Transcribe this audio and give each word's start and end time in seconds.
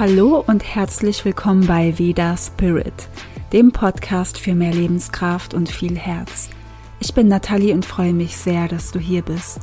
Hallo 0.00 0.42
und 0.46 0.64
herzlich 0.64 1.26
willkommen 1.26 1.66
bei 1.66 1.98
Veda 1.98 2.34
Spirit, 2.34 3.06
dem 3.52 3.70
Podcast 3.70 4.38
für 4.38 4.54
mehr 4.54 4.72
Lebenskraft 4.72 5.52
und 5.52 5.68
viel 5.70 5.98
Herz. 5.98 6.48
Ich 7.00 7.12
bin 7.12 7.28
Nathalie 7.28 7.74
und 7.74 7.84
freue 7.84 8.14
mich 8.14 8.34
sehr, 8.34 8.66
dass 8.66 8.92
du 8.92 8.98
hier 8.98 9.20
bist. 9.20 9.60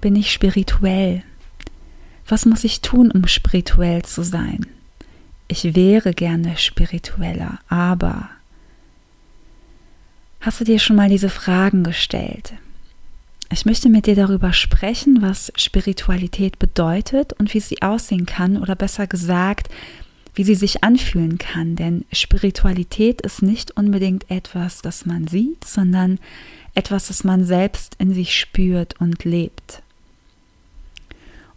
Bin 0.00 0.16
ich 0.16 0.32
spirituell? 0.32 1.22
Was 2.26 2.46
muss 2.46 2.64
ich 2.64 2.80
tun, 2.80 3.10
um 3.10 3.26
spirituell 3.26 4.06
zu 4.06 4.22
sein? 4.22 4.66
Ich 5.48 5.76
wäre 5.76 6.14
gerne 6.14 6.56
spiritueller, 6.56 7.58
aber 7.68 8.30
hast 10.40 10.62
du 10.62 10.64
dir 10.64 10.78
schon 10.78 10.96
mal 10.96 11.10
diese 11.10 11.28
Fragen 11.28 11.84
gestellt? 11.84 12.54
Ich 13.50 13.66
möchte 13.66 13.88
mit 13.88 14.06
dir 14.06 14.16
darüber 14.16 14.52
sprechen, 14.52 15.22
was 15.22 15.52
Spiritualität 15.56 16.58
bedeutet 16.58 17.32
und 17.34 17.52
wie 17.54 17.60
sie 17.60 17.82
aussehen 17.82 18.26
kann 18.26 18.60
oder 18.60 18.74
besser 18.74 19.06
gesagt, 19.06 19.68
wie 20.34 20.44
sie 20.44 20.54
sich 20.54 20.82
anfühlen 20.82 21.38
kann. 21.38 21.76
Denn 21.76 22.04
Spiritualität 22.12 23.20
ist 23.20 23.42
nicht 23.42 23.76
unbedingt 23.76 24.30
etwas, 24.30 24.82
das 24.82 25.06
man 25.06 25.28
sieht, 25.28 25.64
sondern 25.64 26.18
etwas, 26.74 27.08
das 27.08 27.22
man 27.22 27.44
selbst 27.44 27.94
in 27.98 28.12
sich 28.12 28.34
spürt 28.36 29.00
und 29.00 29.24
lebt. 29.24 29.82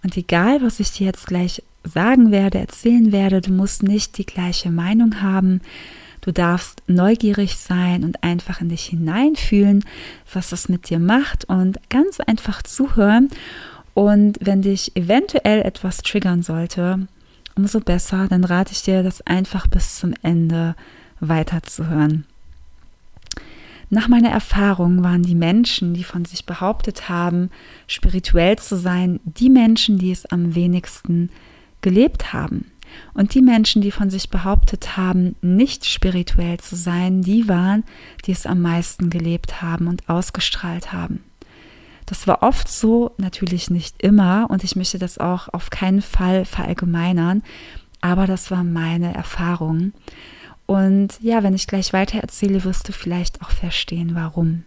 Und 0.03 0.15
egal, 0.15 0.61
was 0.61 0.79
ich 0.79 0.91
dir 0.91 1.07
jetzt 1.07 1.27
gleich 1.27 1.63
sagen 1.83 2.31
werde, 2.31 2.59
erzählen 2.59 3.11
werde, 3.11 3.41
du 3.41 3.51
musst 3.51 3.81
nicht 3.81 4.17
die 4.17 4.25
gleiche 4.25 4.69
Meinung 4.69 5.21
haben, 5.21 5.61
Du 6.27 6.33
darfst 6.33 6.83
neugierig 6.87 7.55
sein 7.55 8.03
und 8.03 8.21
einfach 8.21 8.59
in 8.59 8.67
dich 8.67 8.83
hineinfühlen, 8.87 9.85
was 10.33 10.49
das 10.49 10.67
mit 10.67 10.89
dir 10.89 10.99
macht 10.99 11.45
und 11.45 11.79
ganz 11.89 12.19
einfach 12.19 12.61
zuhören. 12.63 13.29
Und 13.93 14.37
wenn 14.41 14.61
dich 14.61 14.93
eventuell 14.97 15.61
etwas 15.61 15.99
triggern 15.99 16.43
sollte, 16.43 17.07
umso 17.55 17.79
besser, 17.79 18.27
dann 18.27 18.43
rate 18.43 18.73
ich 18.73 18.83
dir, 18.83 19.03
das 19.03 19.21
einfach 19.21 19.67
bis 19.67 19.99
zum 19.99 20.13
Ende 20.21 20.75
weiterzuhören. 21.21 22.25
Nach 23.89 24.09
meiner 24.09 24.29
Erfahrung 24.29 25.03
waren 25.03 25.23
die 25.23 25.33
Menschen, 25.33 25.93
die 25.93 26.03
von 26.03 26.25
sich 26.25 26.45
behauptet 26.45 27.07
haben, 27.07 27.51
spirituell 27.87 28.57
zu 28.57 28.75
sein, 28.75 29.21
die 29.23 29.49
Menschen, 29.49 29.97
die 29.97 30.11
es 30.11 30.25
am 30.25 30.55
wenigsten 30.55 31.29
gelebt 31.79 32.33
haben. 32.33 32.69
Und 33.13 33.33
die 33.33 33.41
Menschen, 33.41 33.81
die 33.81 33.91
von 33.91 34.09
sich 34.09 34.29
behauptet 34.29 34.97
haben, 34.97 35.35
nicht 35.41 35.85
spirituell 35.85 36.59
zu 36.59 36.75
sein, 36.75 37.21
die 37.21 37.47
waren, 37.47 37.83
die 38.25 38.31
es 38.31 38.45
am 38.45 38.61
meisten 38.61 39.09
gelebt 39.09 39.61
haben 39.61 39.87
und 39.87 40.07
ausgestrahlt 40.09 40.93
haben. 40.93 41.23
Das 42.05 42.25
war 42.25 42.41
oft 42.41 42.69
so, 42.69 43.11
natürlich 43.17 43.69
nicht 43.69 44.01
immer, 44.01 44.47
und 44.49 44.63
ich 44.63 44.75
möchte 44.75 44.97
das 44.97 45.17
auch 45.17 45.49
auf 45.49 45.69
keinen 45.69 46.01
Fall 46.01 46.45
verallgemeinern, 46.45 47.43
aber 47.99 48.27
das 48.27 48.49
war 48.49 48.63
meine 48.63 49.13
Erfahrung. 49.13 49.91
Und 50.65 51.19
ja, 51.21 51.43
wenn 51.43 51.53
ich 51.53 51.67
gleich 51.67 51.93
weiter 51.93 52.19
erzähle, 52.19 52.63
wirst 52.63 52.87
du 52.87 52.93
vielleicht 52.93 53.41
auch 53.41 53.49
verstehen, 53.49 54.11
warum. 54.13 54.63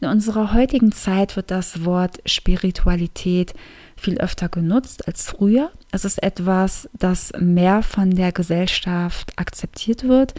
In 0.00 0.08
unserer 0.08 0.52
heutigen 0.52 0.92
Zeit 0.92 1.36
wird 1.36 1.50
das 1.50 1.84
Wort 1.84 2.18
Spiritualität 2.26 3.54
viel 3.96 4.18
öfter 4.18 4.48
genutzt 4.48 5.06
als 5.08 5.26
früher. 5.26 5.70
Es 5.92 6.04
ist 6.04 6.22
etwas, 6.22 6.88
das 6.92 7.32
mehr 7.38 7.82
von 7.82 8.10
der 8.10 8.32
Gesellschaft 8.32 9.32
akzeptiert 9.38 10.06
wird 10.06 10.34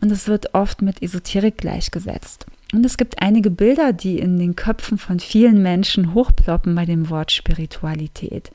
und 0.00 0.10
es 0.10 0.28
wird 0.28 0.54
oft 0.54 0.82
mit 0.82 1.02
Esoterik 1.02 1.58
gleichgesetzt. 1.58 2.46
Und 2.72 2.86
es 2.86 2.96
gibt 2.96 3.20
einige 3.20 3.50
Bilder, 3.50 3.92
die 3.92 4.18
in 4.18 4.38
den 4.38 4.56
Köpfen 4.56 4.98
von 4.98 5.20
vielen 5.20 5.62
Menschen 5.62 6.14
hochploppen 6.14 6.74
bei 6.74 6.86
dem 6.86 7.10
Wort 7.10 7.30
Spiritualität. 7.30 8.50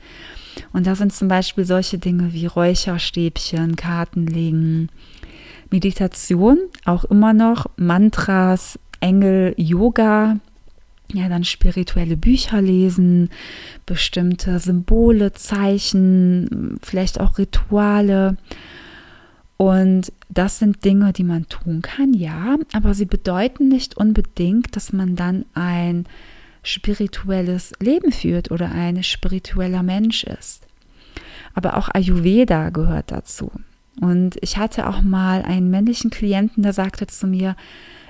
Und 0.72 0.86
da 0.86 0.96
sind 0.96 1.12
zum 1.12 1.28
Beispiel 1.28 1.64
solche 1.64 1.98
Dinge 1.98 2.32
wie 2.32 2.46
Räucherstäbchen, 2.46 3.76
Kartenlegen, 3.76 4.90
Meditation, 5.70 6.58
auch 6.84 7.04
immer 7.04 7.32
noch 7.32 7.66
Mantras, 7.76 8.78
Engel, 9.00 9.54
Yoga, 9.56 10.38
ja, 11.12 11.28
dann 11.28 11.44
spirituelle 11.44 12.16
Bücher 12.16 12.60
lesen, 12.60 13.30
bestimmte 13.86 14.58
Symbole, 14.58 15.32
Zeichen, 15.32 16.78
vielleicht 16.82 17.20
auch 17.20 17.38
Rituale. 17.38 18.36
Und 19.56 20.12
das 20.28 20.58
sind 20.58 20.84
Dinge, 20.84 21.12
die 21.12 21.24
man 21.24 21.48
tun 21.48 21.82
kann, 21.82 22.14
ja, 22.14 22.56
aber 22.72 22.94
sie 22.94 23.06
bedeuten 23.06 23.68
nicht 23.68 23.96
unbedingt, 23.96 24.76
dass 24.76 24.92
man 24.92 25.16
dann 25.16 25.46
ein 25.54 26.06
spirituelles 26.62 27.72
Leben 27.80 28.12
führt 28.12 28.50
oder 28.50 28.70
ein 28.70 29.02
spiritueller 29.02 29.82
Mensch 29.82 30.24
ist. 30.24 30.66
Aber 31.54 31.76
auch 31.76 31.88
Ayurveda 31.92 32.70
gehört 32.70 33.10
dazu. 33.10 33.50
Und 34.00 34.36
ich 34.42 34.58
hatte 34.58 34.88
auch 34.88 35.02
mal 35.02 35.42
einen 35.42 35.70
männlichen 35.70 36.10
Klienten, 36.10 36.62
der 36.62 36.72
sagte 36.72 37.06
zu 37.06 37.26
mir, 37.26 37.56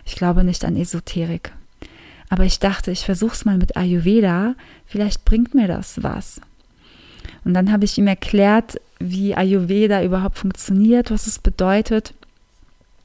ich 0.08 0.16
glaube 0.16 0.42
nicht 0.42 0.64
an 0.64 0.76
Esoterik. 0.76 1.52
Aber 2.30 2.44
ich 2.44 2.58
dachte, 2.58 2.90
ich 2.90 3.04
versuche 3.04 3.34
es 3.34 3.44
mal 3.44 3.58
mit 3.58 3.76
Ayurveda, 3.76 4.54
vielleicht 4.86 5.24
bringt 5.24 5.54
mir 5.54 5.68
das 5.68 6.02
was. 6.02 6.40
Und 7.44 7.54
dann 7.54 7.70
habe 7.70 7.84
ich 7.84 7.98
ihm 7.98 8.06
erklärt, 8.06 8.80
wie 8.98 9.34
Ayurveda 9.34 10.02
überhaupt 10.02 10.38
funktioniert, 10.38 11.10
was 11.10 11.26
es 11.26 11.38
bedeutet. 11.38 12.14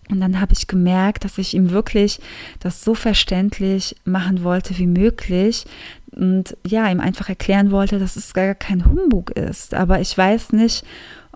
Und 0.10 0.22
dann 0.22 0.40
habe 0.40 0.54
ich 0.54 0.68
gemerkt, 0.68 1.26
dass 1.26 1.38
ich 1.38 1.54
ihm 1.54 1.72
wirklich 1.72 2.20
das 2.60 2.84
so 2.84 2.96
verständlich 2.96 3.96
machen 4.06 4.44
wollte 4.44 4.78
wie 4.78 4.88
möglich 4.88 5.66
und 6.12 6.56
ja, 6.66 6.90
ihm 6.90 7.00
einfach 7.00 7.30
erklären 7.30 7.72
wollte, 7.72 8.00
dass 8.00 8.16
es 8.16 8.34
gar 8.34 8.56
kein 8.56 8.86
Humbug 8.86 9.32
ist. 9.32 9.74
Aber 9.74 10.00
ich 10.00 10.18
weiß 10.18 10.54
nicht, 10.54 10.86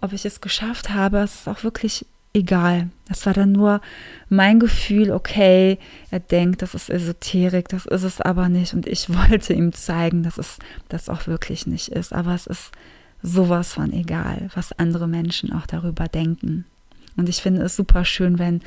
ob 0.01 0.13
ich 0.13 0.25
es 0.25 0.41
geschafft 0.41 0.91
habe. 0.91 1.17
Es 1.19 1.47
auch 1.47 1.63
wirklich 1.63 2.05
egal. 2.37 2.89
Das 3.07 3.25
war 3.25 3.33
dann 3.33 3.51
nur 3.51 3.81
mein 4.29 4.59
Gefühl, 4.59 5.11
okay, 5.11 5.77
er 6.11 6.19
denkt, 6.19 6.61
das 6.61 6.73
ist 6.73 6.89
Esoterik, 6.89 7.67
das 7.69 7.85
ist 7.85 8.03
es 8.03 8.21
aber 8.21 8.49
nicht. 8.49 8.73
Und 8.73 8.87
ich 8.87 9.09
wollte 9.13 9.53
ihm 9.53 9.73
zeigen, 9.73 10.23
dass 10.23 10.37
es 10.37 10.59
das 10.89 11.09
auch 11.09 11.27
wirklich 11.27 11.67
nicht 11.67 11.89
ist. 11.89 12.13
Aber 12.13 12.33
es 12.33 12.47
ist 12.47 12.71
sowas 13.21 13.73
von 13.73 13.91
egal, 13.91 14.49
was 14.53 14.77
andere 14.77 15.07
Menschen 15.07 15.51
auch 15.51 15.65
darüber 15.65 16.07
denken. 16.07 16.65
Und 17.15 17.27
ich 17.27 17.41
finde 17.41 17.63
es 17.63 17.75
super 17.75 18.05
schön, 18.05 18.39
wenn 18.39 18.61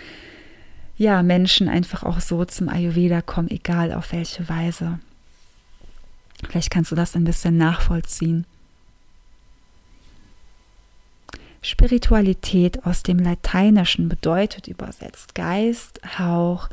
ja 0.97 1.22
Menschen 1.22 1.69
einfach 1.69 2.03
auch 2.03 2.20
so 2.20 2.44
zum 2.44 2.69
Ayurveda 2.69 3.22
kommen, 3.22 3.48
egal 3.48 3.92
auf 3.92 4.12
welche 4.12 4.48
Weise. 4.48 4.98
Vielleicht 6.48 6.70
kannst 6.70 6.91
du 6.91 6.97
das 6.97 7.14
ein 7.14 7.25
bisschen 7.25 7.56
nachvollziehen. 7.56 8.44
Spiritualität 11.62 12.87
aus 12.87 13.03
dem 13.03 13.19
Lateinischen 13.19 14.09
bedeutet 14.09 14.66
übersetzt 14.66 15.34
Geist, 15.34 16.00
Hauch, 16.19 16.69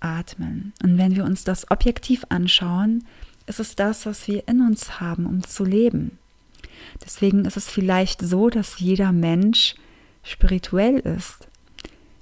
Atmen. 0.00 0.72
Und 0.82 0.98
wenn 0.98 1.14
wir 1.14 1.24
uns 1.24 1.44
das 1.44 1.70
objektiv 1.70 2.24
anschauen, 2.30 3.04
ist 3.46 3.60
es 3.60 3.76
das, 3.76 4.06
was 4.06 4.26
wir 4.28 4.48
in 4.48 4.62
uns 4.62 5.00
haben, 5.00 5.26
um 5.26 5.42
zu 5.42 5.64
leben. 5.64 6.18
Deswegen 7.04 7.44
ist 7.44 7.56
es 7.56 7.68
vielleicht 7.68 8.20
so, 8.22 8.48
dass 8.48 8.78
jeder 8.78 9.12
Mensch 9.12 9.74
spirituell 10.22 10.98
ist. 10.98 11.48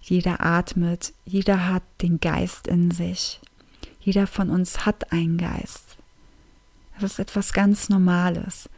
Jeder 0.02 0.40
atmet, 0.40 1.12
jeder 1.24 1.68
hat 1.68 1.82
den 2.02 2.18
Geist 2.18 2.66
in 2.66 2.90
sich. 2.90 3.40
Jeder 4.00 4.26
von 4.26 4.50
uns 4.50 4.86
hat 4.86 5.12
einen 5.12 5.38
Geist. 5.38 5.96
Das 6.98 7.12
ist 7.12 7.18
etwas 7.18 7.52
ganz 7.52 7.88
Normales. 7.88 8.68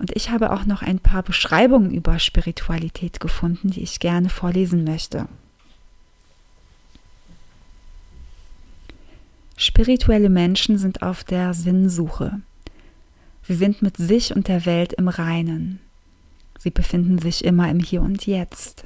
Und 0.00 0.16
ich 0.16 0.30
habe 0.30 0.52
auch 0.52 0.64
noch 0.64 0.80
ein 0.80 0.98
paar 0.98 1.22
Beschreibungen 1.22 1.90
über 1.90 2.18
Spiritualität 2.18 3.20
gefunden, 3.20 3.70
die 3.70 3.82
ich 3.82 4.00
gerne 4.00 4.30
vorlesen 4.30 4.82
möchte. 4.82 5.28
Spirituelle 9.58 10.30
Menschen 10.30 10.78
sind 10.78 11.02
auf 11.02 11.22
der 11.22 11.52
Sinnsuche. 11.52 12.40
Sie 13.42 13.54
sind 13.54 13.82
mit 13.82 13.98
sich 13.98 14.34
und 14.34 14.48
der 14.48 14.64
Welt 14.64 14.94
im 14.94 15.08
Reinen. 15.08 15.80
Sie 16.58 16.70
befinden 16.70 17.18
sich 17.18 17.44
immer 17.44 17.70
im 17.70 17.80
Hier 17.80 18.00
und 18.00 18.26
Jetzt. 18.26 18.84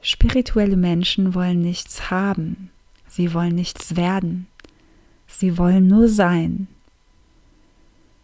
Spirituelle 0.00 0.76
Menschen 0.76 1.32
wollen 1.36 1.62
nichts 1.62 2.10
haben. 2.10 2.70
Sie 3.06 3.34
wollen 3.34 3.54
nichts 3.54 3.94
werden. 3.94 4.48
Sie 5.28 5.58
wollen 5.58 5.86
nur 5.86 6.08
sein. 6.08 6.66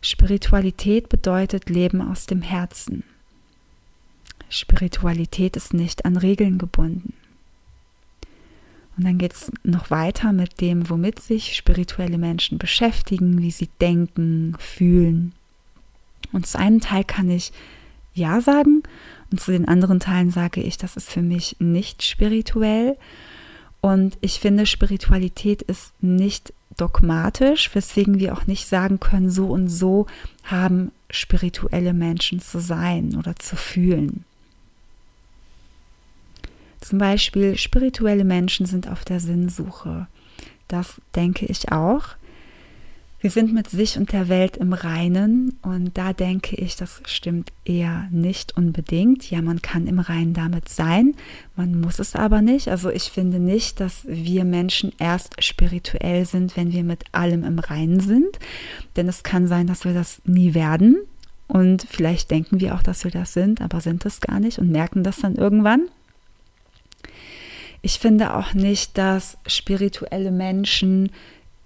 Spiritualität 0.01 1.09
bedeutet 1.09 1.71
Leben 1.71 2.01
aus 2.01 2.27
dem 2.27 2.43
Herzen. 2.43 3.03
Spiritualität 4.49 5.57
ist 5.57 5.75
nicht 5.75 6.05
an 6.05 6.17
Regeln 6.17 6.59
gebunden. 6.59 7.13
Und 8.97 9.05
dann 9.05 9.19
geht 9.19 9.33
es 9.33 9.53
noch 9.63 9.91
weiter 9.91 10.33
mit 10.33 10.61
dem, 10.61 10.91
womit 10.91 11.21
sich 11.21 11.55
spirituelle 11.55 12.19
Menschen 12.19 12.59
beschäftigen, 12.59 13.41
wie 13.41 13.53
sie 13.53 13.69
denken, 13.81 14.57
fühlen. 14.59 15.33
Und 16.33 16.47
zu 16.47 16.59
einem 16.59 16.81
Teil 16.81 17.05
kann 17.05 17.31
ich 17.31 17.53
Ja 18.15 18.41
sagen 18.41 18.83
und 19.31 19.41
zu 19.41 19.53
den 19.53 19.69
anderen 19.69 20.01
Teilen 20.01 20.31
sage 20.31 20.61
ich, 20.63 20.79
das 20.79 20.97
ist 20.97 21.11
für 21.11 21.23
mich 21.23 21.57
nicht 21.61 22.03
spirituell. 22.03 22.97
Und 23.81 24.19
ich 24.21 24.41
finde, 24.41 24.67
Spiritualität 24.67 25.63
ist 25.63 25.93
nicht 26.03 26.53
dogmatisch, 26.77 27.75
weswegen 27.75 28.19
wir 28.19 28.35
auch 28.35 28.47
nicht 28.47 28.67
sagen 28.67 29.01
können, 29.01 29.31
so 29.31 29.47
und 29.47 29.69
so 29.69 30.07
haben 30.45 30.93
spirituelle 31.11 31.93
Menschen 31.93 32.41
zu 32.41 32.61
sein 32.61 33.17
oder 33.17 33.37
zu 33.37 33.57
fühlen. 33.57 34.25
Zum 36.81 36.99
Beispiel, 36.99 37.57
spirituelle 37.57 38.25
Menschen 38.25 38.67
sind 38.67 38.89
auf 38.89 39.05
der 39.05 39.21
Sinnsuche. 39.21 40.07
Das 40.69 41.01
denke 41.15 41.47
ich 41.47 41.73
auch. 41.73 42.11
Wir 43.21 43.31
sind 43.31 43.53
mit 43.53 43.69
sich 43.69 43.99
und 43.99 44.13
der 44.13 44.29
Welt 44.29 44.57
im 44.57 44.73
Reinen 44.73 45.59
und 45.63 45.99
da 45.99 46.13
denke 46.13 46.55
ich, 46.55 46.77
das 46.77 47.03
stimmt 47.05 47.53
eher 47.65 48.07
nicht 48.13 48.57
unbedingt. 48.57 49.29
Ja, 49.29 49.43
man 49.43 49.61
kann 49.61 49.89
im 49.89 49.99
Reinen 49.99 50.35
damit 50.35 50.69
sein, 50.69 51.15
man 51.57 51.81
muss 51.81 51.99
es 51.99 52.15
aber 52.15 52.43
nicht. 52.43 52.69
Also 52.69 52.91
ich 52.91 53.11
finde 53.11 53.41
nicht, 53.41 53.81
dass 53.81 54.03
wir 54.07 54.45
Menschen 54.45 54.93
erst 55.01 55.43
spirituell 55.43 56.27
sind, 56.27 56.57
wenn 56.57 56.73
wir 56.73 56.85
mit 56.85 57.07
allem 57.11 57.43
im 57.43 57.59
Reinen 57.59 57.99
sind, 57.99 58.39
denn 58.95 59.09
es 59.09 59.25
kann 59.25 59.49
sein, 59.49 59.67
dass 59.67 59.85
wir 59.85 59.95
das 59.95 60.23
nie 60.25 60.55
werden 60.55 60.99
und 61.49 61.87
vielleicht 61.91 62.31
denken 62.31 62.61
wir 62.61 62.77
auch, 62.77 62.83
dass 62.83 63.03
wir 63.03 63.11
das 63.11 63.33
sind, 63.33 63.61
aber 63.61 63.81
sind 63.81 64.07
es 64.07 64.21
gar 64.21 64.39
nicht 64.39 64.59
und 64.59 64.71
merken 64.71 65.03
das 65.03 65.19
dann 65.19 65.35
irgendwann. 65.35 65.89
Ich 67.83 67.99
finde 67.99 68.35
auch 68.35 68.55
nicht, 68.55 68.99
dass 68.99 69.39
spirituelle 69.47 70.31
Menschen 70.31 71.11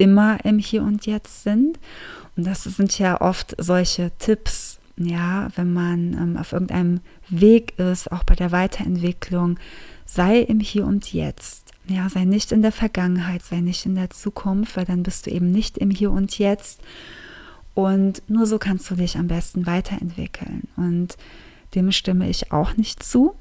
immer 0.02 0.44
im 0.44 0.58
Hier 0.58 0.82
und 0.82 1.06
Jetzt 1.06 1.44
sind. 1.44 1.78
Und 2.36 2.46
das 2.46 2.64
sind 2.64 2.98
ja 2.98 3.20
oft 3.20 3.54
solche 3.58 4.10
Tipps, 4.18 4.78
ja, 4.96 5.48
wenn 5.54 5.72
man 5.72 6.12
ähm, 6.14 6.36
auf 6.36 6.52
irgendeinem 6.52 7.00
Weg 7.28 7.78
ist, 7.78 8.10
auch 8.10 8.24
bei 8.24 8.34
der 8.34 8.52
Weiterentwicklung, 8.52 9.58
sei 10.04 10.40
im 10.40 10.60
Hier 10.60 10.86
und 10.86 11.12
Jetzt. 11.12 11.70
Ja, 11.86 12.08
sei 12.08 12.24
nicht 12.24 12.52
in 12.52 12.62
der 12.62 12.72
Vergangenheit, 12.72 13.42
sei 13.42 13.60
nicht 13.60 13.86
in 13.86 13.94
der 13.94 14.10
Zukunft, 14.10 14.76
weil 14.76 14.84
dann 14.84 15.02
bist 15.02 15.26
du 15.26 15.30
eben 15.30 15.50
nicht 15.50 15.78
im 15.78 15.90
Hier 15.90 16.10
und 16.10 16.38
Jetzt. 16.38 16.80
Und 17.74 18.22
nur 18.28 18.46
so 18.46 18.58
kannst 18.58 18.90
du 18.90 18.94
dich 18.94 19.16
am 19.16 19.28
besten 19.28 19.66
weiterentwickeln. 19.66 20.68
Und 20.76 21.16
dem 21.74 21.90
stimme 21.92 22.28
ich 22.28 22.52
auch 22.52 22.76
nicht 22.76 23.02
zu 23.02 23.34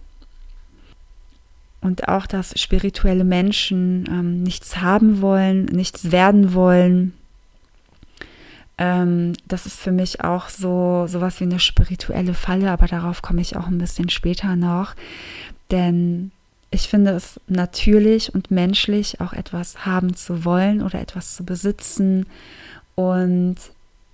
und 1.82 2.08
auch, 2.08 2.28
dass 2.28 2.60
spirituelle 2.60 3.24
Menschen 3.24 4.08
ähm, 4.08 4.44
nichts 4.44 4.78
haben 4.78 5.22
wollen, 5.22 5.66
nichts 5.66 6.12
werden 6.12 6.54
wollen. 6.54 7.14
Ähm, 8.78 9.34
das 9.48 9.66
ist 9.66 9.80
für 9.80 9.92
mich 9.92 10.24
auch 10.24 10.50
so 10.50 11.06
sowas 11.08 11.40
wie 11.40 11.46
eine 11.46 11.60
spirituelle 11.60 12.34
Falle, 12.34 12.72
aber 12.72 12.88
darauf 12.88 13.22
komme 13.22 13.42
ich 13.42 13.58
auch 13.58 13.68
ein 13.68 13.80
bisschen 13.80 14.10
später 14.10 14.56
noch. 14.56 14.96
Denn 15.72 16.32
ich 16.70 16.88
finde 16.88 17.12
es 17.12 17.40
natürlich 17.48 18.34
und 18.34 18.50
menschlich, 18.50 19.20
auch 19.20 19.34
etwas 19.34 19.86
haben 19.86 20.16
zu 20.16 20.46
wollen 20.46 20.82
oder 20.82 21.02
etwas 21.02 21.36
zu 21.36 21.44
besitzen. 21.44 22.26
Und 22.96 23.58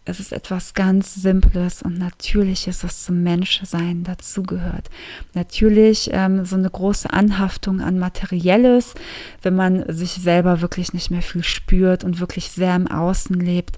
es 0.08 0.22
ist 0.22 0.32
etwas 0.32 0.74
ganz 0.74 1.16
Simples 1.16 1.82
und 1.82 1.98
Natürliches, 1.98 2.84
was 2.84 3.04
zum 3.04 3.24
Menschsein 3.24 4.04
dazugehört. 4.04 4.90
Natürlich 5.34 6.10
ähm, 6.14 6.46
so 6.46 6.56
eine 6.56 6.70
große 6.70 7.12
Anhaftung 7.12 7.82
an 7.82 8.00
Materielles, 8.00 8.94
wenn 9.42 9.56
man 9.56 9.84
sich 9.94 10.12
selber 10.12 10.62
wirklich 10.62 10.94
nicht 10.94 11.12
mehr 11.12 11.22
viel 11.22 11.44
spürt 11.44 12.06
und 12.06 12.22
wirklich 12.22 12.50
sehr 12.50 12.76
im 12.76 12.88
Außen 12.88 13.38
lebt. 13.38 13.78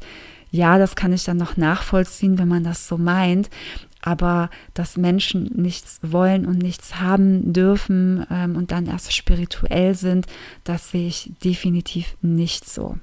Ja, 0.52 0.78
das 0.78 0.96
kann 0.96 1.14
ich 1.14 1.24
dann 1.24 1.38
noch 1.38 1.58
nachvollziehen, 1.58 2.38
wenn 2.38 2.48
man 2.48 2.64
das 2.64 2.88
so 2.88 2.98
meint. 2.98 3.50
Aber 4.02 4.50
dass 4.76 4.98
Menschen 4.98 5.52
nichts 5.56 6.00
wollen 6.04 6.46
und 6.46 6.60
nichts 6.60 7.00
haben 7.00 7.54
dürfen 7.54 8.26
ähm, 8.32 8.56
und 8.56 8.72
dann 8.72 8.86
erst 8.86 9.14
spirituell 9.14 9.94
sind, 9.96 10.26
das 10.64 10.92
sehe 10.92 11.08
ich 11.08 11.32
definitiv 11.44 12.16
nicht 12.22 12.70
so 12.70 12.98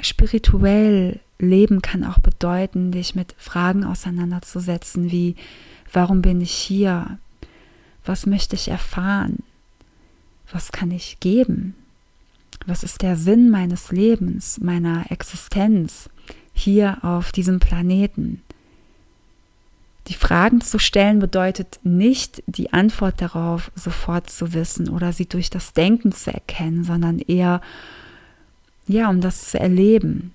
spirituell 0.00 1.20
leben 1.38 1.82
kann 1.82 2.04
auch 2.04 2.18
bedeuten, 2.18 2.92
dich 2.92 3.14
mit 3.14 3.34
Fragen 3.38 3.84
auseinanderzusetzen, 3.84 5.10
wie 5.10 5.36
warum 5.92 6.22
bin 6.22 6.40
ich 6.40 6.52
hier? 6.52 7.18
Was 8.04 8.26
möchte 8.26 8.56
ich 8.56 8.68
erfahren? 8.68 9.42
Was 10.52 10.72
kann 10.72 10.90
ich 10.90 11.20
geben? 11.20 11.74
Was 12.66 12.82
ist 12.82 13.02
der 13.02 13.16
Sinn 13.16 13.50
meines 13.50 13.92
Lebens, 13.92 14.60
meiner 14.60 15.10
Existenz 15.10 16.08
hier 16.52 16.98
auf 17.02 17.32
diesem 17.32 17.60
Planeten? 17.60 18.42
Die 20.08 20.14
Fragen 20.14 20.60
zu 20.60 20.78
stellen 20.78 21.18
bedeutet 21.18 21.80
nicht, 21.82 22.42
die 22.46 22.72
Antwort 22.74 23.22
darauf 23.22 23.70
sofort 23.74 24.28
zu 24.28 24.52
wissen 24.52 24.90
oder 24.90 25.12
sie 25.12 25.26
durch 25.26 25.48
das 25.48 25.72
Denken 25.72 26.12
zu 26.12 26.32
erkennen, 26.32 26.84
sondern 26.84 27.18
eher 27.20 27.62
ja, 28.86 29.08
um 29.08 29.20
das 29.20 29.50
zu 29.50 29.58
erleben. 29.58 30.32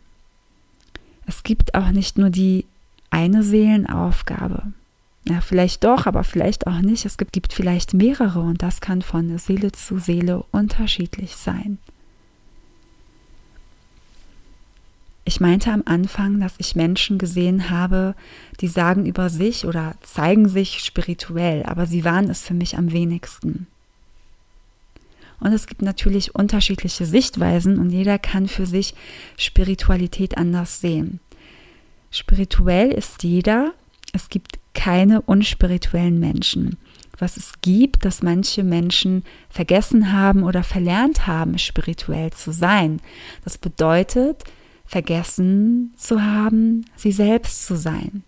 Es 1.25 1.43
gibt 1.43 1.75
auch 1.75 1.91
nicht 1.91 2.17
nur 2.17 2.29
die 2.29 2.65
eine 3.09 3.43
Seelenaufgabe. 3.43 4.73
Ja, 5.25 5.41
vielleicht 5.41 5.83
doch, 5.83 6.07
aber 6.07 6.23
vielleicht 6.23 6.65
auch 6.65 6.79
nicht. 6.81 7.05
Es 7.05 7.17
gibt, 7.17 7.33
gibt 7.33 7.53
vielleicht 7.53 7.93
mehrere 7.93 8.39
und 8.39 8.63
das 8.63 8.81
kann 8.81 9.01
von 9.01 9.37
Seele 9.37 9.71
zu 9.71 9.99
Seele 9.99 10.43
unterschiedlich 10.51 11.35
sein. 11.35 11.77
Ich 15.25 15.39
meinte 15.39 15.71
am 15.71 15.83
Anfang, 15.85 16.39
dass 16.39 16.55
ich 16.57 16.75
Menschen 16.75 17.19
gesehen 17.19 17.69
habe, 17.69 18.15
die 18.61 18.67
sagen 18.67 19.05
über 19.05 19.29
sich 19.29 19.67
oder 19.67 19.93
zeigen 20.01 20.49
sich 20.49 20.79
spirituell, 20.79 21.61
aber 21.63 21.85
sie 21.85 22.03
waren 22.03 22.31
es 22.31 22.41
für 22.41 22.55
mich 22.55 22.77
am 22.79 22.91
wenigsten. 22.91 23.67
Und 25.39 25.53
es 25.53 25.67
gibt 25.67 25.81
natürlich 25.81 26.35
unterschiedliche 26.35 27.05
Sichtweisen 27.05 27.79
und 27.79 27.89
jeder 27.89 28.19
kann 28.19 28.47
für 28.47 28.65
sich 28.65 28.93
Spiritualität 29.37 30.37
anders 30.37 30.81
sehen. 30.81 31.19
Spirituell 32.11 32.91
ist 32.91 33.23
jeder. 33.23 33.73
Es 34.13 34.29
gibt 34.29 34.59
keine 34.73 35.21
unspirituellen 35.21 36.19
Menschen. 36.19 36.77
Was 37.17 37.37
es 37.37 37.53
gibt, 37.61 38.05
dass 38.05 38.23
manche 38.23 38.63
Menschen 38.63 39.23
vergessen 39.49 40.13
haben 40.13 40.43
oder 40.43 40.63
verlernt 40.63 41.27
haben, 41.27 41.57
spirituell 41.57 42.31
zu 42.31 42.51
sein. 42.51 43.01
Das 43.43 43.57
bedeutet, 43.57 44.43
vergessen 44.85 45.93
zu 45.97 46.21
haben, 46.23 46.85
sie 46.95 47.11
selbst 47.11 47.65
zu 47.65 47.75
sein 47.75 48.23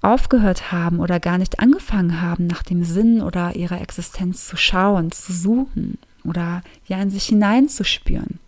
aufgehört 0.00 0.70
haben 0.70 1.00
oder 1.00 1.20
gar 1.20 1.38
nicht 1.38 1.60
angefangen 1.60 2.20
haben, 2.20 2.46
nach 2.46 2.62
dem 2.62 2.84
Sinn 2.84 3.20
oder 3.20 3.56
ihrer 3.56 3.80
Existenz 3.80 4.46
zu 4.46 4.56
schauen, 4.56 5.10
zu 5.10 5.32
suchen 5.32 5.98
oder 6.24 6.62
ja 6.86 7.00
in 7.00 7.10
sich 7.10 7.24
hineinzuspüren. 7.24 8.38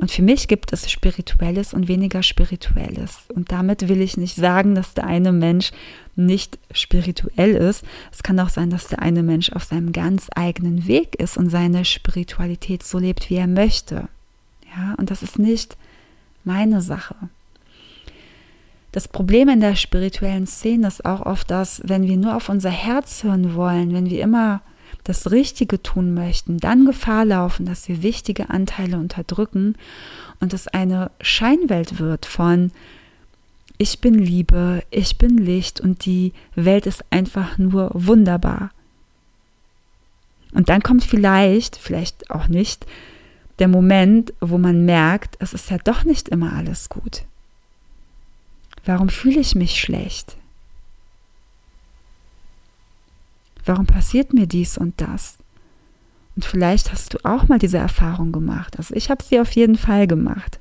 Und 0.00 0.10
für 0.10 0.22
mich 0.22 0.48
gibt 0.48 0.72
es 0.72 0.90
Spirituelles 0.90 1.74
und 1.74 1.86
weniger 1.86 2.22
Spirituelles. 2.22 3.18
Und 3.34 3.52
damit 3.52 3.86
will 3.88 4.00
ich 4.00 4.16
nicht 4.16 4.34
sagen, 4.34 4.74
dass 4.74 4.94
der 4.94 5.04
eine 5.04 5.30
Mensch 5.30 5.72
nicht 6.16 6.58
spirituell 6.72 7.54
ist. 7.54 7.84
Es 8.10 8.22
kann 8.22 8.40
auch 8.40 8.48
sein, 8.48 8.70
dass 8.70 8.88
der 8.88 9.00
eine 9.00 9.22
Mensch 9.22 9.52
auf 9.52 9.64
seinem 9.64 9.92
ganz 9.92 10.28
eigenen 10.34 10.86
Weg 10.86 11.16
ist 11.16 11.36
und 11.36 11.50
seine 11.50 11.84
Spiritualität 11.84 12.82
so 12.82 12.98
lebt, 12.98 13.28
wie 13.28 13.36
er 13.36 13.46
möchte. 13.46 14.08
Ja, 14.74 14.94
und 14.96 15.10
das 15.10 15.22
ist 15.22 15.38
nicht 15.38 15.76
meine 16.44 16.80
Sache. 16.80 17.16
Das 18.92 19.06
Problem 19.06 19.48
in 19.48 19.60
der 19.60 19.76
spirituellen 19.76 20.46
Szene 20.46 20.88
ist 20.88 21.04
auch 21.04 21.20
oft, 21.22 21.50
dass 21.50 21.80
wenn 21.84 22.02
wir 22.02 22.16
nur 22.16 22.36
auf 22.36 22.48
unser 22.48 22.70
Herz 22.70 23.22
hören 23.22 23.54
wollen, 23.54 23.94
wenn 23.94 24.10
wir 24.10 24.20
immer 24.20 24.62
das 25.04 25.30
Richtige 25.30 25.82
tun 25.82 26.12
möchten, 26.14 26.58
dann 26.58 26.84
Gefahr 26.84 27.24
laufen, 27.24 27.66
dass 27.66 27.88
wir 27.88 28.02
wichtige 28.02 28.50
Anteile 28.50 28.98
unterdrücken 28.98 29.76
und 30.40 30.52
es 30.52 30.68
eine 30.68 31.10
Scheinwelt 31.20 31.98
wird 31.98 32.26
von 32.26 32.72
ich 33.78 34.00
bin 34.00 34.14
Liebe, 34.14 34.82
ich 34.90 35.16
bin 35.16 35.38
Licht 35.38 35.80
und 35.80 36.04
die 36.04 36.34
Welt 36.54 36.84
ist 36.86 37.02
einfach 37.10 37.56
nur 37.56 37.90
wunderbar. 37.94 38.72
Und 40.52 40.68
dann 40.68 40.82
kommt 40.82 41.02
vielleicht, 41.02 41.76
vielleicht 41.76 42.30
auch 42.30 42.48
nicht, 42.48 42.84
der 43.58 43.68
Moment, 43.68 44.34
wo 44.40 44.58
man 44.58 44.84
merkt, 44.84 45.36
es 45.38 45.54
ist 45.54 45.70
ja 45.70 45.78
doch 45.78 46.04
nicht 46.04 46.28
immer 46.28 46.52
alles 46.52 46.90
gut. 46.90 47.22
Warum 48.84 49.08
fühle 49.08 49.40
ich 49.40 49.54
mich 49.54 49.80
schlecht? 49.80 50.36
Warum 53.64 53.86
passiert 53.86 54.32
mir 54.32 54.46
dies 54.46 54.78
und 54.78 55.00
das? 55.00 55.38
Und 56.36 56.44
vielleicht 56.44 56.92
hast 56.92 57.14
du 57.14 57.18
auch 57.24 57.48
mal 57.48 57.58
diese 57.58 57.78
Erfahrung 57.78 58.32
gemacht. 58.32 58.78
Also 58.78 58.94
ich 58.94 59.10
habe 59.10 59.22
sie 59.22 59.40
auf 59.40 59.52
jeden 59.52 59.76
Fall 59.76 60.06
gemacht. 60.06 60.58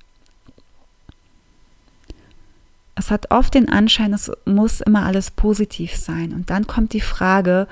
Es 2.95 3.11
hat 3.11 3.31
oft 3.31 3.53
den 3.53 3.69
Anschein, 3.69 4.11
es 4.13 4.29
muss 4.43 4.81
immer 4.81 5.05
alles 5.05 5.31
positiv 5.31 5.95
sein. 5.95 6.33
Und 6.33 6.49
dann 6.49 6.67
kommt 6.67 6.91
die 6.91 7.01
Frage, 7.01 7.67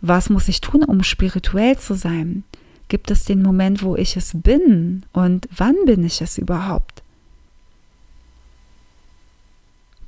was 0.00 0.28
muss 0.28 0.48
ich 0.48 0.60
tun, 0.60 0.82
um 0.82 1.04
spirituell 1.04 1.78
zu 1.78 1.94
sein? 1.94 2.42
Gibt 2.88 3.12
es 3.12 3.24
den 3.24 3.42
Moment, 3.42 3.84
wo 3.84 3.94
ich 3.94 4.16
es 4.16 4.32
bin? 4.34 5.04
Und 5.12 5.48
wann 5.56 5.76
bin 5.86 6.02
ich 6.04 6.20
es 6.20 6.36
überhaupt? 6.36 7.04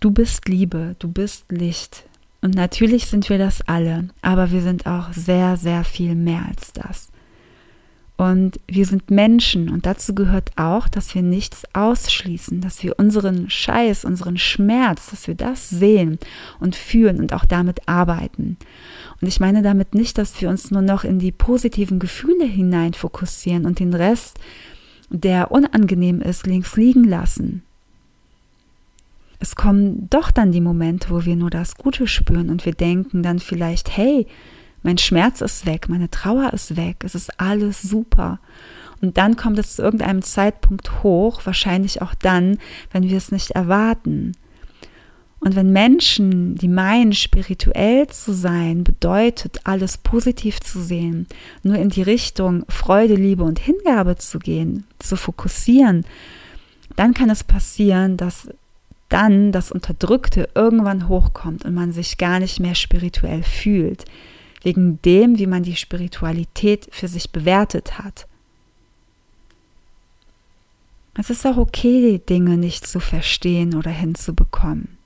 Du 0.03 0.11
bist 0.11 0.49
Liebe, 0.49 0.97
du 0.99 1.07
bist 1.07 1.53
Licht. 1.53 2.09
Und 2.41 2.57
natürlich 2.57 3.07
sind 3.07 3.29
wir 3.29 3.39
das 3.39 3.63
alle, 3.69 4.09
aber 4.21 4.51
wir 4.51 4.61
sind 4.61 4.85
auch 4.85 5.13
sehr, 5.13 5.57
sehr 5.57 5.85
viel 5.85 6.17
mehr 6.17 6.45
als 6.49 6.73
das. 6.73 7.13
Und 8.17 8.59
wir 8.67 8.85
sind 8.85 9.13
Menschen 9.13 9.69
und 9.69 9.87
dazu 9.87 10.13
gehört 10.13 10.51
auch, 10.57 10.89
dass 10.89 11.15
wir 11.15 11.23
nichts 11.23 11.63
ausschließen, 11.73 12.61
dass 12.61 12.83
wir 12.83 12.99
unseren 12.99 13.49
Scheiß, 13.49 14.05
unseren 14.05 14.39
Schmerz, 14.39 15.11
dass 15.11 15.29
wir 15.29 15.37
das 15.37 15.71
sehen 15.71 16.19
und 16.59 16.75
fühlen 16.75 17.21
und 17.21 17.33
auch 17.33 17.45
damit 17.45 17.89
arbeiten. 17.89 18.57
Und 19.21 19.29
ich 19.29 19.39
meine 19.39 19.63
damit 19.63 19.95
nicht, 19.95 20.19
dass 20.19 20.41
wir 20.41 20.49
uns 20.49 20.73
nur 20.73 20.83
noch 20.83 21.05
in 21.05 21.21
die 21.21 21.31
positiven 21.31 22.01
Gefühle 22.01 22.45
hinein 22.45 22.95
fokussieren 22.95 23.67
und 23.67 23.79
den 23.79 23.95
Rest, 23.95 24.41
der 25.11 25.53
unangenehm 25.53 26.21
ist, 26.21 26.45
links 26.49 26.75
liegen 26.77 27.05
lassen. 27.05 27.63
Es 29.43 29.57
kommen 29.57 30.09
doch 30.09 30.31
dann 30.31 30.53
die 30.53 30.61
Momente, 30.61 31.11
wo 31.11 31.25
wir 31.25 31.35
nur 31.35 31.51
das 31.51 31.75
Gute 31.75 32.07
spüren 32.07 32.49
und 32.49 32.65
wir 32.65 32.75
denken 32.75 33.25
dann 33.25 33.41
vielleicht, 33.41 33.97
hey, 33.97 34.29
mein 34.85 34.99
Schmerz 34.99 35.41
ist 35.41 35.67
weg, 35.67 35.89
meine 35.89 36.09
Trauer 36.09 36.53
ist 36.53 36.77
weg, 36.77 36.99
es 37.05 37.17
ist 37.17 37.41
alles 37.41 37.83
super. 37.83 38.39
Und 39.01 39.19
dann 39.19 39.35
kommt 39.35 39.59
es 39.59 39.75
zu 39.75 39.83
irgendeinem 39.83 40.23
Zeitpunkt 40.23 41.03
hoch, 41.03 41.41
wahrscheinlich 41.43 42.03
auch 42.03 42.15
dann, 42.15 42.59
wenn 42.93 43.03
wir 43.03 43.17
es 43.17 43.33
nicht 43.33 43.51
erwarten. 43.51 44.37
Und 45.41 45.57
wenn 45.57 45.73
Menschen, 45.73 46.55
die 46.55 46.69
meinen, 46.69 47.13
spirituell 47.13 48.07
zu 48.07 48.33
sein, 48.33 48.85
bedeutet, 48.85 49.63
alles 49.65 49.99
positiv 49.99 50.61
zu 50.61 50.81
sehen, 50.81 51.27
nur 51.65 51.75
in 51.75 51.89
die 51.89 52.03
Richtung 52.03 52.65
Freude, 52.69 53.17
Liebe 53.17 53.43
und 53.43 53.59
Hingabe 53.59 54.15
zu 54.19 54.39
gehen, 54.39 54.87
zu 55.01 55.17
fokussieren, 55.17 56.07
dann 56.95 57.13
kann 57.13 57.29
es 57.29 57.43
passieren, 57.43 58.17
dass 58.17 58.49
dann 59.13 59.53
das 59.53 59.71
Unterdrückte 59.71 60.49
irgendwann 60.55 61.09
hochkommt 61.09 61.65
und 61.65 61.75
man 61.75 61.93
sich 61.93 62.19
gar 62.19 62.41
nicht 62.41 62.61
mehr 62.61 62.75
spirituell 62.75 63.43
fühlt 63.43 64.05
wegen 64.63 65.01
dem, 65.03 65.39
wie 65.39 65.47
man 65.47 65.63
die 65.63 65.77
Spiritualität 65.77 66.89
für 66.93 67.09
sich 67.09 67.31
bewertet 67.31 67.99
hat. 67.99 68.27
Es 71.15 71.31
ist 71.31 71.47
auch 71.47 71.59
okay, 71.59 72.23
Dinge 72.27 72.57
nicht 72.57 72.87
zu 72.87 73.01
verstehen 73.01 73.75
oder 73.75 73.91
hinzubekommen. 73.91 74.97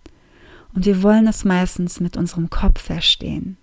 Und 0.74 0.86
wir 0.86 1.02
wollen 1.02 1.26
es 1.26 1.44
meistens 1.44 2.00
mit 2.00 2.16
unserem 2.16 2.48
Kopf 2.50 2.80
verstehen. 2.80 3.56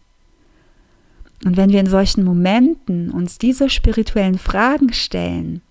Und 1.45 1.57
wenn 1.57 1.69
wir 1.69 1.79
in 1.79 1.87
solchen 1.87 2.23
Momenten 2.23 3.11
uns 3.11 3.37
diese 3.37 3.69
spirituellen 3.69 4.39
Fragen 4.39 4.91
stellen, 4.93 5.61